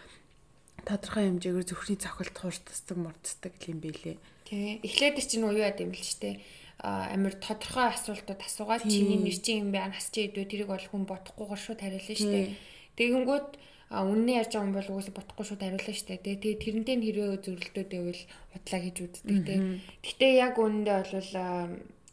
[0.89, 4.17] тодорхой хэмжээгээр зүрхний зохиолт хуурцдаг мурцдаг юм билээ.
[4.49, 4.81] Тий.
[4.81, 6.41] Эхлээд чинь уу юу яд юм бэл ч тээ
[6.81, 11.05] амир тодорхой асуултууд асуугаад чиний нэр чинь юм байна нас чи идвэ тэрийг бол хүн
[11.05, 12.57] бодохгүйгээр шууд хариулна шүү дээ.
[12.97, 13.49] Тэгэнгүүт
[13.93, 16.41] а үнний ярьж байгаа юм бол угаасаа бодохгүй шууд хариулна шүү дээ.
[16.41, 18.23] Тэгээ тэрнтэй нь хэрвээ зөвлөлтөө дэвэл
[18.57, 19.55] худлаа хийж үздэг те.
[20.01, 21.31] Гэхдээ яг үнэндээ бол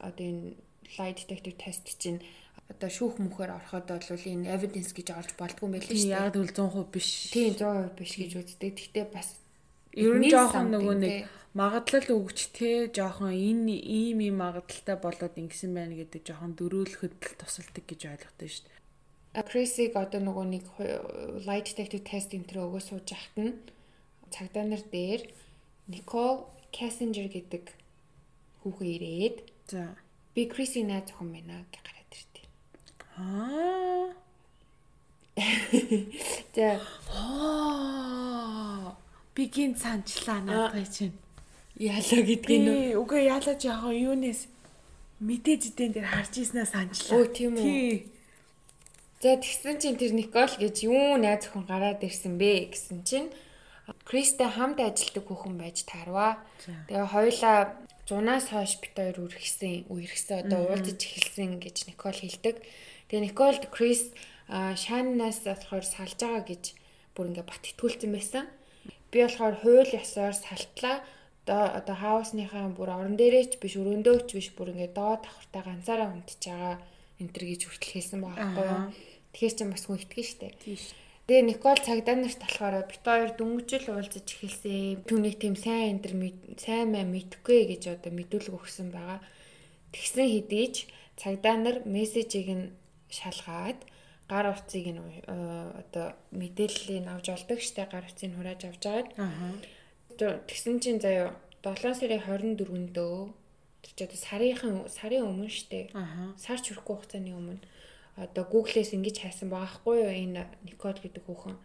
[0.03, 0.43] одоо энэ
[0.99, 2.19] lie detector test чинь
[2.67, 6.19] одоо шүүх мөхөөр ороход бол энэ evidence гэж орж болдгүй юм байл шүү дээ.
[6.19, 7.09] Яг тэгвэл 100% биш.
[7.31, 8.71] Тийм 100% биш гэж үздэг.
[8.75, 9.29] Гэхдээ бас
[9.95, 11.15] ер нь жоохон нөгөө нэг
[11.57, 17.85] магадлал өгч те жоохон энэ ийм ийм магадлалтай болоод ингэсэн байна гэдэг жоохон дөрөөлөхөд тусалдаг
[17.89, 18.78] гэж ойлгохтой шүү дээ.
[19.33, 20.65] Крисиг одоо нөгөө нэг
[21.45, 23.53] lie detector test төр өгөө сууж яхад нь
[24.33, 25.21] цагдаа нар дээр
[25.87, 27.69] Никол Кассенжер гэдэг
[28.61, 29.37] хүүхэн ирээд
[29.69, 29.93] за
[30.33, 32.45] би Криси найз охин байна гэж гараад ирдээ.
[33.17, 34.13] Аа.
[36.55, 36.81] За
[37.13, 38.95] аа
[39.35, 41.17] би гин санчлаа наадгай чинь.
[41.77, 43.01] Яалаа гэдгийг нөө.
[43.01, 44.49] Үгүй яалаа жоохон юунес
[45.23, 47.17] мэдээж дэн дээр харж ийснаа санчлаа.
[47.17, 48.18] Өө тийм үү.
[49.19, 53.27] За тэгсэн чинь тэр Никол гэж юу найз охин гараад ирсэн бэ гэсэн чинь
[54.07, 56.39] Кристтэй хамт ажилладаг хүүхэн байж таарваа.
[56.87, 57.57] Тэгээ хоёлаа
[58.07, 62.63] зунаас хойш бит хоёр үргэсэн, үерхсэн одоо уулзаж эхэлсэн гэж Никол хэлдэг.
[63.11, 64.15] Тэгээ Николд Крис
[64.47, 66.63] Шаннаас болохоор салж байгаа гэж
[67.11, 68.45] бүр ингээ бат итгүүлсэн байсан.
[69.11, 71.03] Би болохоор хууль ёсоор салтлаа.
[71.43, 76.39] Одоо одоо хаусныхаа бүр орон дээрээч биш өрөөндөөч биш бүр ингээ доод давхартай ганцаараа унтж
[76.45, 76.77] байгаа
[77.19, 79.08] энэ төр гэж хүртэл хэлсэн байгаа байхгүй юу?
[79.39, 80.51] Тэгэхээр ч бас хүн итгэн штэ.
[80.59, 80.91] Тийш.
[81.31, 85.07] Тэгээ Никол цагдаа нарт болохоор бит хоёр дөнгөжл уулзаж эхэлсэн.
[85.07, 86.13] Түүнийг тийм сайн энэ төр
[86.59, 89.23] сайн маа мэдхгүй гэж одоо мэдүүлэг өгсөн байгаа.
[89.95, 90.77] Тэгсэн хэдий ч
[91.15, 92.65] цагдаа нар мессежийг нь
[93.07, 93.79] шалгаад
[94.27, 99.07] гар утсыг нь одоо мэдээллийг авч олдог штэ гар утсыг хурааж авч агаад.
[99.15, 99.55] Аа.
[100.19, 101.31] Тэгсэн чинь заяа
[101.63, 103.31] 7 сарын 24-нд өө
[103.87, 105.95] тэр ч одоо сарынхан сарын өмнө штэ.
[105.95, 106.35] Аа.
[106.35, 107.63] Сар чүрхгүй хугацааны өмнө
[108.19, 111.55] одоо Google-ээс ингэж хайсан байгаа хгүй юу энэ Никол гэдэг хүүхэн.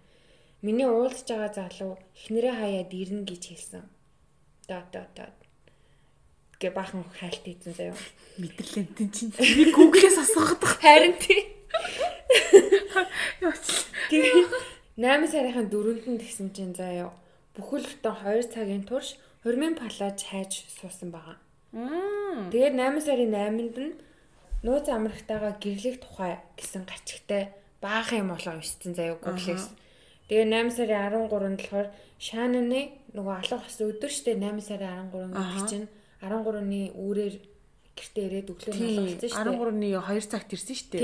[0.63, 3.85] Миний уулзж байгаа залуу эхнэрээ хаяад ирнэ гэж хэлсэн.
[4.71, 5.35] Да да да.
[6.63, 7.99] Гэ бахан хайлт ийцэн заяа.
[8.39, 10.81] Мэдлэнтэн чинь би асуугаад байгаа.
[10.81, 11.43] Харин тий.
[14.09, 14.47] Тэгээ
[14.97, 17.11] 8 сарын 4-нд нь тэгсэн чинь заяа.
[17.59, 21.37] Бүхэл бүтэн 2 цагийн турш хормын палаж хайж суусан байгаа.
[21.75, 23.95] Тэгээд 8 сарын 8-нд нь
[24.65, 27.53] нууц амрагтайгаа гэрлэх тухай гэсэн гачигтай
[27.85, 29.69] баахан юм болоо уншсан заяа Google-с.
[30.33, 32.81] Тэгээ 8 сарын 13-нд болохоор Шананы
[33.13, 35.87] нөгөө алга болсон өдөр штэ 8 сарын 13 гэдэг чинь
[36.25, 37.35] 13-ны үүрээр
[37.93, 39.29] гэртээ ирээд өглөө болсон штэ.
[39.37, 40.99] 13-ны 2 цагт ирсэн штэ.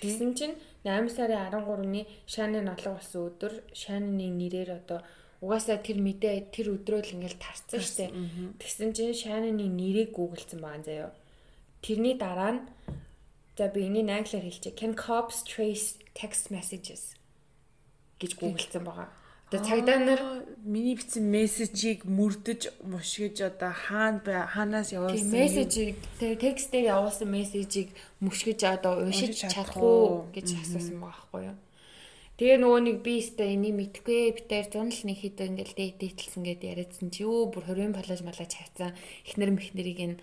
[0.00, 0.54] Тэгсэн чинь
[0.88, 5.04] 8 сарын 13-ны Шананы алга болсон өдөр Шананы нэрээр одоо
[5.44, 8.08] угаасаа тэр мэдээ тэр өдрөө л ингээл тарцсан штэ.
[8.56, 11.10] Тэгсэн чинь Шананы нэрийг гуглдсан байгаа заяа
[11.84, 12.60] Тэрний дараа нь
[13.60, 14.72] за би энийг англиар хэлчихье.
[14.72, 17.12] Can cops trace text messages
[18.16, 19.12] гэж гуглдсан байгаа.
[19.52, 20.20] Тэгээ цагдаа нар
[20.64, 27.92] миний бичсэн мессежийг мөрдөж мушгиж одоо хаана бай хаанаас явуулсан мессежийг тэгээ текстээр явуулсан мессежийг
[28.24, 31.58] мушгиж одоо уншиж чадах уу гэж асуусан байгаа байхгүй юу.
[32.34, 37.08] Тэгээ нөгөө нэг би өстой энийг мэдгүй битээр зунал нэг хэд ингээл дээдэлсэн гэдээ яриадсан
[37.14, 38.90] чи юу бүр 20 палаж малаж хайцсан
[39.22, 40.16] эхнэр мэхнэрийг нь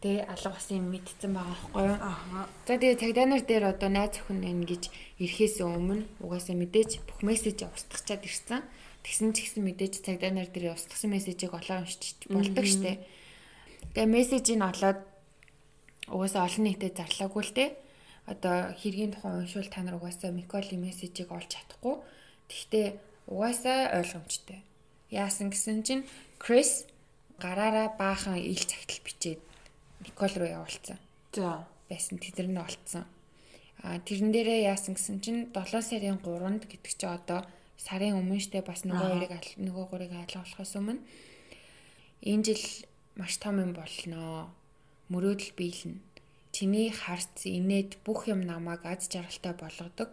[0.00, 1.98] Тэ алга бас юм мэдсэн байгаа байхгүй юу?
[2.00, 2.48] Аа.
[2.64, 4.88] За тэгээ цагдаа дээр одоо найз охин байна гэж
[5.20, 8.64] ирэхээс өмнө угаасаа мэдээж бүх мессеж устгачаад ирсэн.
[9.04, 13.04] Тэгсэн ч гэсэн мэдээж цагдаа нар дээр устгасан мессежийг олоо уншиж болдог штэ.
[13.92, 15.04] Тэгээ мессежийг олоод
[16.08, 17.76] угаасаа олон нийтэд зарлаагүй л те.
[18.24, 22.00] Одоо хэргийн тухай уншвал та нар угаасаа Миколи мессежийг олж чадахгүй.
[22.48, 22.86] Тэгтээ
[23.28, 24.64] угаасаа ойлгомжтой.
[25.12, 26.08] Яасан гэсэн чинь
[26.40, 26.88] Крис
[27.36, 29.49] гараараа баахан ил цагтл бичээд
[30.00, 30.98] Никол руу явуулсан.
[31.32, 31.66] За.
[31.88, 33.04] Байсан тэдэр нь олцсон.
[33.84, 37.44] А тэрэн дээрээ яасан гэсэн чинь 7 сарын 3-нд гэдэг чи одоо
[37.76, 41.00] сарын өмнө штэ бас нөгөө хоёрыг нөгөө гурыг айлгуулахаас өмнө
[42.24, 42.64] энэ жил
[43.16, 44.52] маш том юм болноо.
[45.12, 46.00] Мөрөөдөл биелнэ.
[46.52, 50.10] Чиний харц инээд бүх юм намайг аз жаргалтай болгодог.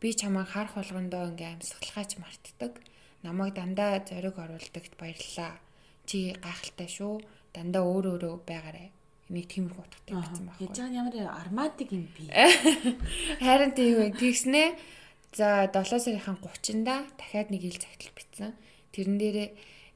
[0.00, 2.72] Би чамайг харах болгондоо ингээм амьсгалахаач мартдаг.
[3.22, 5.60] Намайг дандаа зориг оруулдагт баярлалаа.
[6.08, 7.20] Чи гайхалтай шүү.
[7.52, 8.88] Дандаа өөр өөрөө байгаарай
[9.32, 10.66] нэг тиймэрхүү утгатай бичсэн байхгүй.
[10.68, 12.28] Яаж ямар арматик юм би.
[13.46, 14.76] Харин тийм тэгснэ.
[15.34, 18.52] За 7 сарын 30-нда дахиад нэг ил цагтл бичсэн.
[18.94, 19.48] Тэрэн дээрээ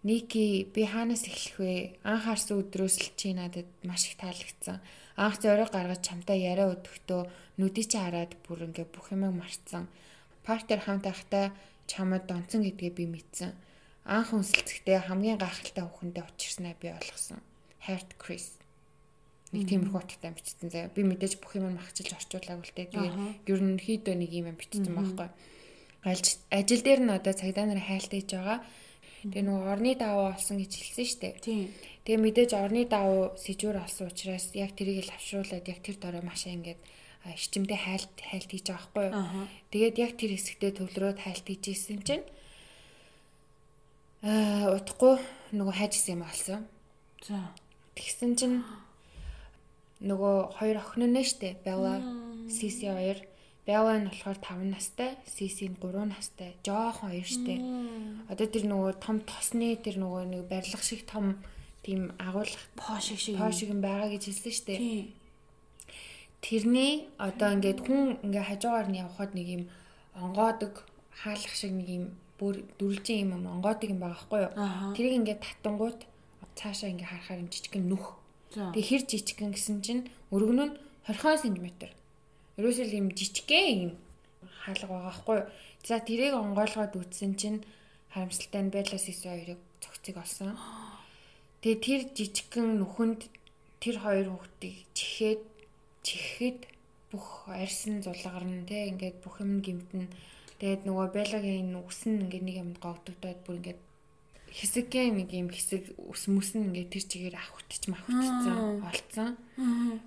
[0.04, 1.98] Ники би хаанаас эхлэх вэ?
[2.06, 4.78] Анх харсан өдрөөс л чи надад маш их таалагдсан.
[5.18, 7.26] Анх зориг гаргаж чамтай яриа өдөртөө
[7.58, 9.90] нүдий чи хараад бүр ингээ бүх юмыг марцсан.
[10.46, 11.50] Партер хамт байхдаа
[11.90, 13.50] чамд донцсон гэдгээ би мэдсэн.
[14.06, 17.42] Анх үнсэлцэхдээ хамгийн гайхалтай хүүхэндээ учирснаа би ойлгосон.
[17.82, 18.54] Хайрт Крис.
[19.52, 20.92] Нэг тиймэрхүү утгатай бичсэн заяа.
[20.92, 22.92] Би мэдээж бүх юм махчилж орчуулаагүй л дээ.
[22.92, 25.28] Тэгээ ерөнхийдөө нэг юм бичсэн байхгүй.
[26.04, 28.60] Ажил дээр нь одоо цагдаа нарын хайлтаж байгаа.
[29.24, 31.34] Тэгээ нөгөө орны даваа олсон гэж хэлсэн шүү дээ.
[31.42, 31.64] Тийм.
[32.04, 36.54] Тэгээ мэдээж орны даваа сэжүүр олсон учраас яг тэрийг л авшруулад яг тэр дорой машаа
[36.54, 36.80] ингээд
[37.26, 39.48] ичимдээ хайлт хайлт хийж байгаа байхгүй.
[39.74, 42.24] Тэгээд яг тэр хэсэгтээ төвлөрөөд хайлт хийж исэн чинь
[44.22, 45.18] аа утгагүй
[45.52, 46.60] нөгөө хайжсэн юм олсон.
[47.26, 47.52] За.
[47.98, 48.56] Тэгсэн чинь
[50.00, 51.98] нөгөө хоёр охин нь штэ Bella
[52.46, 53.18] Sisi хоёр
[53.66, 56.56] Bella нь болохоор 5 настай, Sisi нь 3 настай.
[56.64, 57.54] Жохон хоёр штэ.
[58.32, 61.42] Одоо тэр нөгөө том тосны тэр нөгөө нэг барилга шиг том
[61.82, 64.74] тийм агуулга поо шиг шиг поо шиг юм байгаа гэж хэлсэн штэ.
[66.40, 69.62] Тэрний одоо ингээд хүн ингээ хажуугаар нь явхад нэг юм
[70.14, 72.04] онгоодог хаалах шиг нэг юм
[72.38, 74.52] бүр дүрлжин юм онгоодог юм байгаа байхгүй юу?
[74.94, 76.00] Тэрийг ингээд татангууд
[76.54, 78.17] цаашаа ингээ харахаар юм жижигхэн нүх
[78.52, 80.74] Тэгээ хэр жижигхэн гэсэн чинь өргөнөө нь
[81.08, 81.66] 20 см.
[82.56, 83.92] Ерөөсөө юм жижигхэн юм
[84.64, 85.38] хаалга байгаа хгүй.
[85.84, 87.64] За тэрийг онгойлгоод үтсэн чинь
[88.12, 90.56] харамсалтай нь Исо хоёрыг цогцыг олсон.
[91.60, 93.20] Тэгээ тэр жижигхэн нүхэнд
[93.82, 95.42] тэр хоёр хүүхдийг чихээд
[96.06, 96.60] чихэхэд
[97.10, 100.06] бүх арьсан зулгарна те ингээд бүх юм гимтэн
[100.60, 103.80] тэгээд нөгөө Беллагийн үс нь ингээд нэг юмд гогдогдоод бүр ингээд
[104.52, 109.30] хэсэгэн нэг юм хэсэг ус мүсэн ингээд тэр чигээр авахтч мавхтцсан олцсон.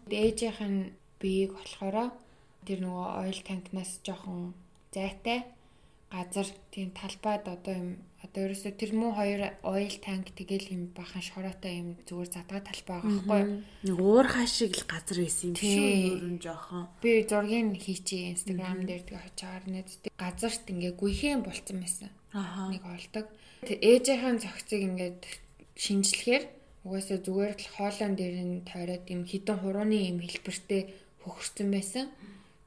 [0.10, 2.12] Ээжийнх нь биеийг болохоро
[2.65, 4.54] тэр нөгөө ойл танкнаас жоохон
[4.93, 5.45] зайтай
[6.12, 7.89] газар тийм талбайд одоо юм
[8.21, 12.99] одоо ерөөсө тэр муу хоёр ойл танк тэгэл юм бахан шороотой юм зүгээр задгаа талбай
[12.99, 13.41] байгаа байхгүй
[13.88, 16.86] нэг уур хашиг л газар байсан юм шүү нь жоохон.
[17.01, 19.89] Би зургийг хийчи инстаграм дээр тэгээ очоор нэт.
[20.19, 22.12] Газарт ингээ гүйхэн болцсон байсан.
[22.36, 23.25] Нэг олдог
[23.62, 25.21] Ээжийнхэн цогцыг ингээд
[25.78, 26.43] шинжлэхээр
[26.82, 30.89] угаасаа зүгээр л хоолон дээр нь тойроод юм хідэн хурууны юм хэлбэртэй
[31.21, 32.10] хөхөрсөн байсан.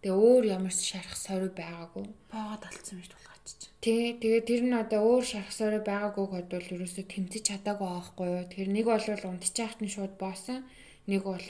[0.07, 2.07] Тэгээ өөр ямар ч шарах сорой байгаагүй.
[2.31, 3.47] Боогод алдсан байж тулгаач.
[3.83, 8.47] Тий, тэгээ тэр нь одоо өөр шарах сорой байгаагүй гэдвэл ерөөсөө тэмцэж чадаагүй аахгүй юу.
[8.47, 10.63] Тэр нэг бол унтчихаахт нь шууд боосон.
[11.11, 11.43] Нэг бол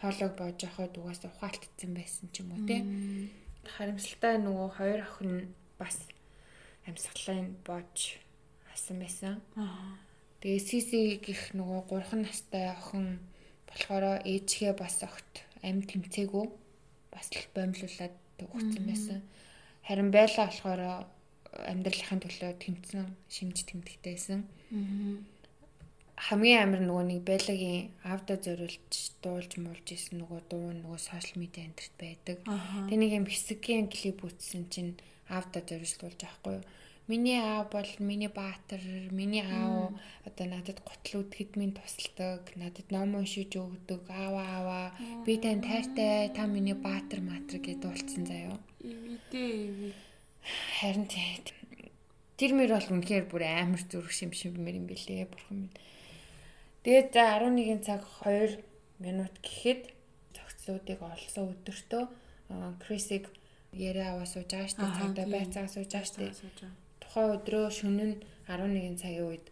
[0.00, 2.80] хоолойг боож яхад угаасаа ухаалтцсан байсан ч юм уу тий.
[3.68, 6.08] Харамсалтай нөгөө хоёр охин бас
[6.88, 8.16] амьсгалын боож
[8.78, 9.42] авсан байсан.
[10.38, 13.18] Тэгээ Сиси гих нөгөө 3 настай охин
[13.66, 16.46] болохоор ээжгээ бас огт амь тэмцээгүй
[17.10, 19.20] бас л боомлуулад өгсөн байсан.
[19.82, 20.82] Харин байла болохоор
[21.66, 24.46] амьдралын төлөө тэмцэн шимж тэмдэгтэйсэн.
[26.18, 31.66] Хамгийн амар нөгөө нэг байлагийн авда зориулж дуулж муулж исэн нөгөө дуу нөгөө сошиал медиа
[31.66, 32.38] энтерт байдаг.
[32.42, 34.98] Тэ нэг юм хэсгийн клип үзсэн чинь
[35.30, 36.64] авда зориулж аахгүй юу?
[37.08, 39.96] Миний аав бол миний баатар, миний аав
[40.28, 44.80] одоо надад гутал үдэхэд минь тусалдаг, надад ном уншиж өгдөг, аава аава.
[45.24, 48.60] Би тань тайртай, та миний баатар матар гэдээ дуулцсан заяо.
[48.84, 49.96] Ивидээ.
[50.80, 51.08] Харин
[52.36, 55.76] тэр мөр бол үнэхээр бүр амар зүрх шим шиммэр юм бэлээ бурхан минь.
[56.84, 58.60] Тэгээд за 11 цаг 2
[59.00, 59.96] минут гэхэд
[60.36, 62.04] зохицлуудыг олсон өдөртөө
[62.84, 63.32] Крисиг
[63.72, 66.87] яриа аваа сууж байгаа штэ цаадаа байцаа сууж байгаа
[67.18, 69.46] штэ тухайн өдрөө шөнө нь 11 цагийн үед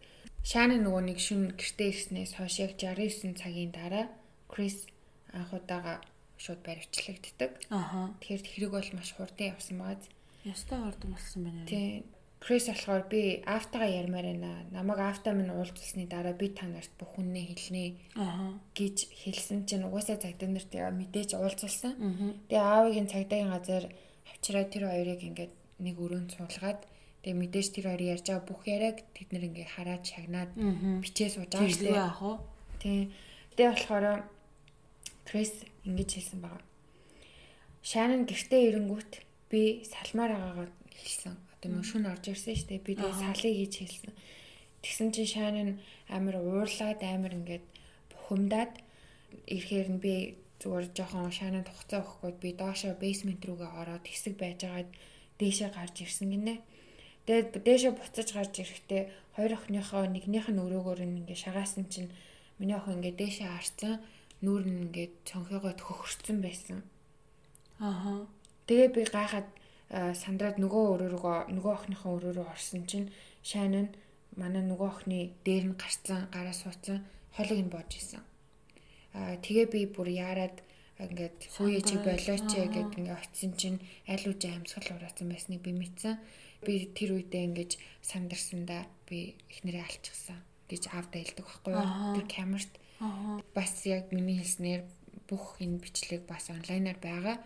[0.47, 4.07] Шааны нөгөө нэг шүн гэртээ ирснээс хойш яг 69 цагийн дараа
[4.47, 4.87] Крис
[5.35, 5.99] анх удаага
[6.39, 7.51] шууд баривчлагддаг.
[7.67, 8.15] Аха.
[8.23, 10.07] Тэгэхээр хэрэг бол маш хурдан явсан байгаа.
[10.47, 11.67] Ястай хурдан болсон байна.
[11.67, 12.07] Тий.
[12.39, 14.63] Крис болохоор би автагаа ярмаар байна.
[14.71, 17.83] Намайг авта минь уулзсны дараа би та нарт бүх үннээ хэлнэ
[18.15, 18.55] Аха.
[18.71, 21.91] гэж хэлсэн чинь угаасаа цагдаа нарт мэдээж уулзалсан.
[21.99, 22.29] Мгм.
[22.47, 23.83] Тэгээ аавыгийн цагдаагийн газар
[24.31, 25.53] авчираа тэр хоёрыг ингээд
[25.83, 26.81] нэг өрөөнд суулгаад
[27.27, 30.51] тэгээ мэдээж тэр хоёр ярьж байгаа бүх яриаг тэд нэр ингээд хараад шагнаад
[31.03, 31.99] бичээ сууж байгаа шүү дээ.
[31.99, 32.33] яах вэ?
[32.79, 33.03] Тийм.
[33.51, 34.05] Тэгээ болохоор
[35.27, 36.63] Крис ингэж хэлсэн байгаа.
[37.83, 39.11] Шанан гэртээ ирэнгүүт
[39.51, 41.35] би салмаар байгаагаа хэлсэн.
[41.35, 42.87] Одоо мөн шүн орж ирсэн шүү дээ.
[42.87, 44.13] Би тэгээ салыг хийж хэлсэн.
[44.87, 45.69] Тэгсэн чинь Шанан
[46.07, 47.65] амар уурлаад амар ингээд
[48.07, 48.71] бухимдаад
[49.51, 54.87] ирэхээр нь би зүгээр жоохон Шанан тухцаа өгөхгүй би доошо бейсмент рүүгээ ороод хэсэг байжгаад
[55.43, 56.55] дээшээ гарч ирсэн гинэ.
[57.27, 59.03] Тэгээд дээшээ буцаж гарч ирэхдээ
[59.35, 62.09] хоёр охиныхоо нэгнийх нь өрөөгөөр нь ингээ шагаасан чинь
[62.55, 63.93] миний охин ингээ дээшээ харцсан
[64.39, 66.87] нүүр нь ингээ цонхоогоо хөхөрцөн байсан.
[67.83, 68.31] Аха.
[68.67, 69.47] Тэгээ би гайхаад
[69.91, 73.11] сандраад нөгөө өрөөрөө нөгөө охиныхоо өрөөрөө орсон чинь
[73.43, 73.91] шайн нь
[74.39, 77.03] манай нөгөө охины дээр нь гарцсан гараа суудсан
[77.35, 78.23] холыг нь боож исэн.
[79.17, 80.57] Аа тэгээ би бүр яарад
[80.99, 82.67] ингээд хөөе чи болооч аа.
[82.73, 83.79] гэд ингээд очисон чинь
[84.11, 86.15] аль үжи амьсгал ураасан байсныг би мэдсэн.
[86.65, 91.83] Би тэр үедээ ингээд сандарсандаа би эхнэрээ алчихсан гэж аавда хэлдэг байхгүй юу?
[91.83, 92.15] Аа.
[92.17, 92.73] Тэр камерт
[93.53, 94.81] бас яг миний хэлснээр
[95.29, 97.37] бүх энэ бичлэг бас онлайнаар байгаа.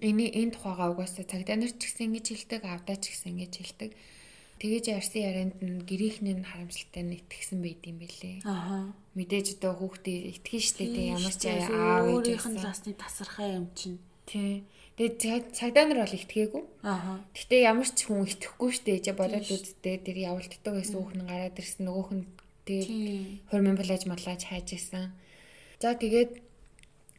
[0.00, 3.90] Энэ энэ тухайгаа угаасаа цагдаа нар ч гэсэн ингэж хэлдэг, авдаа ч гэсэн ингэж хэлдэг.
[4.62, 8.46] Тэгэж ярьсан ярианд нь гэрийнхний нь харамсалтай нь итгэсэн байд юм бэлээ.
[8.46, 8.94] Аха.
[9.18, 13.66] Мэдээж одоо хүүхдээ итгэн штэ тэг ямар ч аав ээж өөрийнх нь ласны тасархай юм
[13.74, 13.98] чинь.
[14.22, 14.62] Тий.
[14.96, 16.62] Тэгээд цаг- цагдаа нар бол итгээгүй.
[16.84, 17.24] Аха.
[17.32, 21.82] Гэтэ ямар ч хүн итгэхгүй штэ гэж бодоод үзтээ тэр явуулддаг байсан хүүхэн гараад ирсэн
[21.88, 22.24] нөгөөх нь
[22.68, 22.90] тэгээд
[23.48, 25.16] хормын плаж маллаж хайж исэн.
[25.80, 26.30] За тэгээд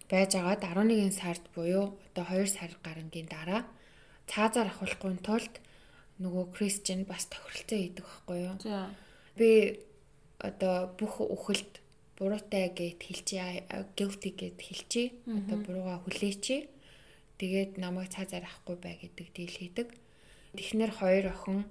[0.06, 3.66] байж агаад 11 сард буюу одоо 2 сар гарангийн дараа
[4.30, 5.54] цаазаар авахлахгүй тулд
[6.22, 8.56] нөгөө Кристиан бас тохиролцоо хийдэг байхгүй юу?
[8.62, 8.94] За.
[9.36, 9.82] Би
[10.38, 11.82] одоо бүх үхэлд
[12.22, 13.66] буруутай гэд хэлчихье,
[13.98, 15.18] guilty гэд хэлчихье.
[15.26, 16.70] Одоо бурууга хүлээчихье.
[17.39, 19.88] Тэгээд намайг цаазаар авахгүй бай гэдэг дийл хийдэг.
[20.58, 21.65] Тэгэхнэр хоёр охин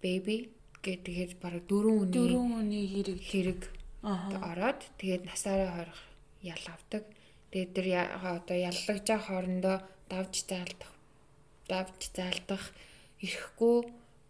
[0.00, 0.50] baby
[0.80, 3.20] гэдэг тэгэхээр бараг дөрөв үний Дөрөв өний хэрэг.
[3.20, 3.62] хэрэг
[4.40, 6.00] ороод тэгээд насаараа хорих
[6.40, 7.04] ял авдаг.
[7.52, 9.76] Тэгээд тэр одоо яллагж байгаа хоорондоо
[10.08, 10.92] давж заалдах
[11.68, 12.64] давж заалдах
[13.20, 13.76] ирэхгүй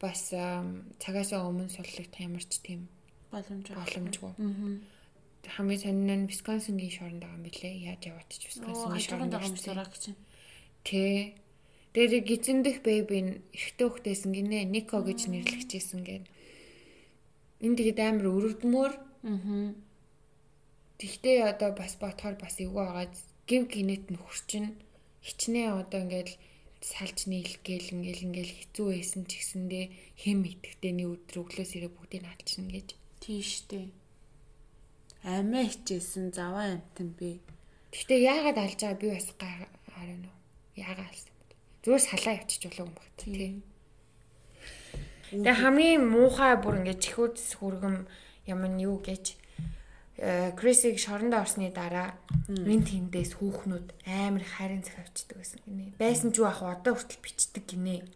[0.03, 2.89] бас ам, цагаасаа өмнө суллагдах ямар ч тийм
[3.31, 3.71] Боломж.
[3.71, 4.33] боломжгүй.
[4.35, 5.00] Аа.
[5.47, 7.75] Хамгийн сонин нь Висконсингийн шоронд байгаа юм билээ.
[7.91, 9.65] Яаж яваад ч Висконсингийн шоронд дагам орсон.
[9.65, 10.05] сураг гэж.
[10.85, 11.35] Тэ.
[11.95, 14.69] Тэр гизэндэх бэби нь эрэгтэй хөхтэйсэн гинэ.
[14.69, 16.25] Нико гэж нэрлэгчээсэн гэд.
[17.61, 19.75] Энд тэгээд амар өрөвдмөр Аа.
[20.97, 23.09] Тэгтээ одоо бас бодохоор бас эвгүй байгаа
[23.49, 24.81] гів гинэт нөхөрчин
[25.21, 26.33] хичнээн одоо ингээл
[26.81, 29.85] салж нийлэх гээл ингээл ингээл хэцүү байсан ч гэсэндээ
[30.25, 32.89] хэм итгэвтэйний өдөр өглөөс ирээ бүгдийг алчна гэж.
[33.21, 33.93] Тийштэй.
[35.25, 37.41] Амиа хичээсэн заваа амтан би.
[37.93, 40.39] Тэгтээ яагаад алж байгаа би бас гарна уу?
[40.81, 41.55] Яагаад алсан бэ?
[41.85, 43.61] Зүгээр салаа явчих болов юм багт тий.
[45.31, 48.09] Тэгээ хамгийн муухай бүр ингээд чихүүдс хүргэм
[48.49, 49.37] юм нь юу гэж
[50.19, 52.17] э, Крисиг шоронд орсны дараа
[52.49, 56.01] энэ тэндээс хүүхнүүд амар харин зах авчдаг гэсэн гинэ.
[56.01, 58.09] Байсан ч юу ах одоо хүртэл бичдэг гинэ.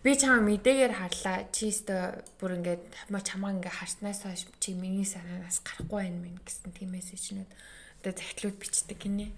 [0.00, 1.44] Би чамаа мэдээгээр харлаа.
[1.52, 6.72] Чи өстө бүр ингээд чамаа ингээд харснаас хойш чи миний санаанаас гарахгүй байна мэн гэсэн
[6.72, 7.50] тийм мессежнүүд
[8.00, 9.28] одоо захидлууд бичдэг гинэ.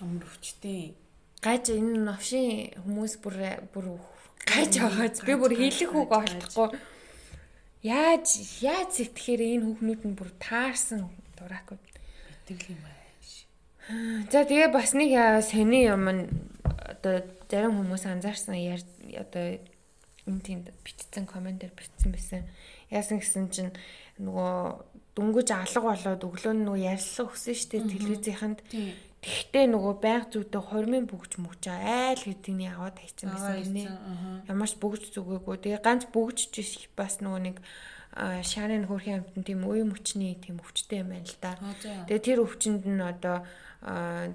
[0.00, 0.96] Ямар өвчтэй.
[1.44, 3.36] Гаж энэ новшин хүмүүс бүр
[3.76, 4.00] бүр
[4.48, 6.68] гаж байгааз би бүр хэлэх үг олдохгүй.
[7.84, 8.26] Яаж
[8.64, 11.76] яаж сэтгэхээр энэ хүүхнүүд нь бүр таарсан дураагүй.
[12.48, 13.02] Тэгэл юм аа.
[14.32, 16.22] За тэгээ бас нэг сони юм нь
[16.64, 18.54] одоо зарим хүмүүс анзаарсан
[19.18, 19.58] одоо
[20.26, 22.42] тийм бичсэн комментээр бичсэн байсан.
[22.90, 23.72] Яасан гэсэн чинь
[24.22, 24.54] нөгөө
[25.18, 28.60] дөнгөж алга болоод өглөө нь нөгөө ярьслах өсөн штэ телевизийнхэнд.
[28.70, 28.94] Тийм.
[29.22, 33.86] Тэгтээ нөгөө байг зүйдээ хормын бүгж мөгч айл гэдгийг аваад хайцсан байсан гинэ.
[33.86, 34.50] Аа.
[34.50, 35.56] Ямар ч бүгж зүгээгүй.
[35.62, 37.56] Тэгээ ганц бүгж ч бас нөгөө нэг
[38.12, 41.54] шарын хөрхийн амтан тийм үе мөчний тийм өвчтэй юм байна л да.
[42.10, 43.46] Тэгээ тэр өвчнөд нь одоо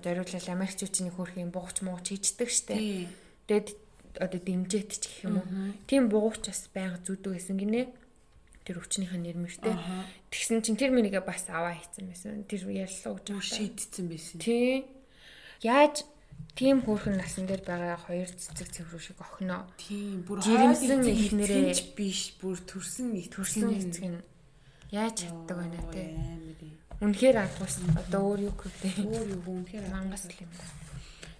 [0.01, 3.11] зориулал Америкчуудын хөрхийн бугууч мууч хийждэг штэ.
[3.45, 3.86] Тэгээд
[4.19, 5.47] одоо дэмжээт ч гэх юм уу.
[5.87, 7.89] Тийм бугууч бас байнга зүдэг байсан гинэ.
[8.67, 9.75] Тэр өвчнийхээ нэрмэртэй.
[10.33, 12.43] Тэгсэн чинь тэр минийгээ бас аваа хийцэн байсан.
[12.49, 13.41] Тэр ярьлаа гэж байна.
[13.41, 14.37] шийдсэн байсан.
[14.43, 14.83] Тий.
[15.63, 16.03] Яаж
[16.53, 20.27] тийм хөөрхөн насан дээр байгаа хоёр цэцэг цэврүү шиг охиноо Тийм.
[20.27, 22.35] Бүр Жирэмсэн ихнэрээ- биш.
[22.43, 24.21] Бүр төрсөн их төрсөн эцэг нь
[24.91, 26.15] Яаж чаддаг байна те.
[27.03, 28.93] Үнэхээр агуус одоо өөр юу гэвтэй.
[29.05, 30.65] Өөр юу үнэхээр Мангас л юм да.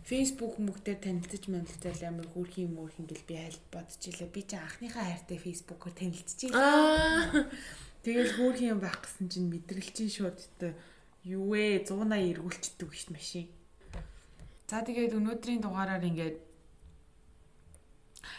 [0.08, 4.32] Facebook мөгтөр танилцаж манилцал амар хүүрхийн мөрх ингээл би хальт бодчихлаа.
[4.32, 6.64] Би чи анхныхаа хайртай Facebook-оор танилцчихлаа.
[6.64, 7.44] Аа.
[8.08, 10.72] Тэгэл хүүрхийн юм байх гэсэн чинь мэдрэлчин шууд өтө
[11.28, 13.46] юу вэ 180 эргүүлчихдэг дээ машин.
[14.72, 16.40] За тэгээд өнөөдрийн дугаараар ингээд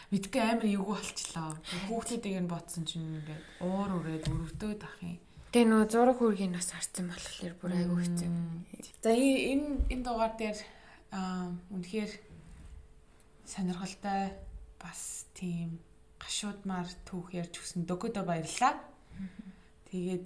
[0.09, 1.53] мэдгүй амар эвгүй болчлоо.
[1.85, 5.21] Хүүхдүүдийг нь ботсон чинь ингээд уур үрээд өрөвдөөд ах юм.
[5.53, 8.29] Тэгээ нөө зураг хүргийг нас харсан болохоор бүр айгүй хэцүү.
[9.05, 10.57] За энэ энэ дугаар дээр
[11.11, 12.11] аа үнэхээр
[13.45, 14.33] сонирхолтой
[14.77, 15.79] бас тийм
[16.21, 18.77] гашуудмаар түүх ярьж өгсөн дөгөөдөө баярлалаа.
[19.89, 20.25] Тэгээд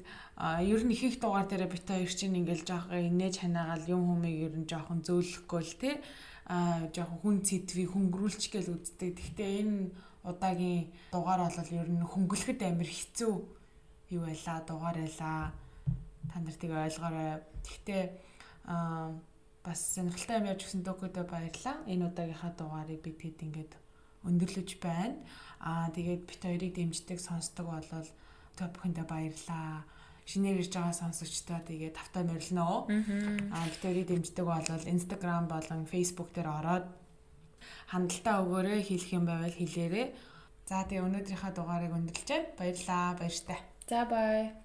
[0.67, 4.37] ер нь их их дугаар дээр бит хоёр чинь ингээл жоох инээж ханаагаал юм хүмийг
[4.51, 5.95] ер нь жоохон зөөлөхгүй л тий
[6.51, 9.15] а жоохон хүн цэдвийг хөнгөрүүлчих гээл үздэг.
[9.15, 9.95] Гэхдээ энэ
[10.27, 13.33] удаагийн дугаар бол ер нь хөнгөлөхөд амар хэцүү
[14.11, 15.55] юу байла дугаар байла.
[16.27, 17.39] Та нар тийг ойлгоорой.
[17.63, 18.03] Гэхдээ
[18.67, 19.15] а
[19.63, 21.75] бас сонирхолтой юм яаж өгсөн дөгөөдөө баярлаа.
[21.87, 23.73] Энэ удаагийнхаа дугаарыг бид хэд ингээд
[24.27, 25.17] өндөрлөж байна.
[25.63, 28.09] Аа тэгээд бит хоёрыг дэмждэг сонсдог болол
[28.59, 29.87] та бүхэндээ баярлаа
[30.27, 32.87] шинээр ирж байгаа сонсогчдоо тэгээ тавтай морилно.
[33.55, 36.87] Аа битэрийг дэмждэг бол Instagram болон Facebook дээр ороод
[37.91, 40.07] хандлтаа өгөөрэй хэлэх юм байвал хэлээрэй.
[40.67, 42.55] За тэгээ өнөөдрийнхөө дугаарыг өндөрлж байна.
[42.59, 43.15] Баярлалаа.
[43.19, 43.59] Баяртай.
[43.87, 44.62] За бай.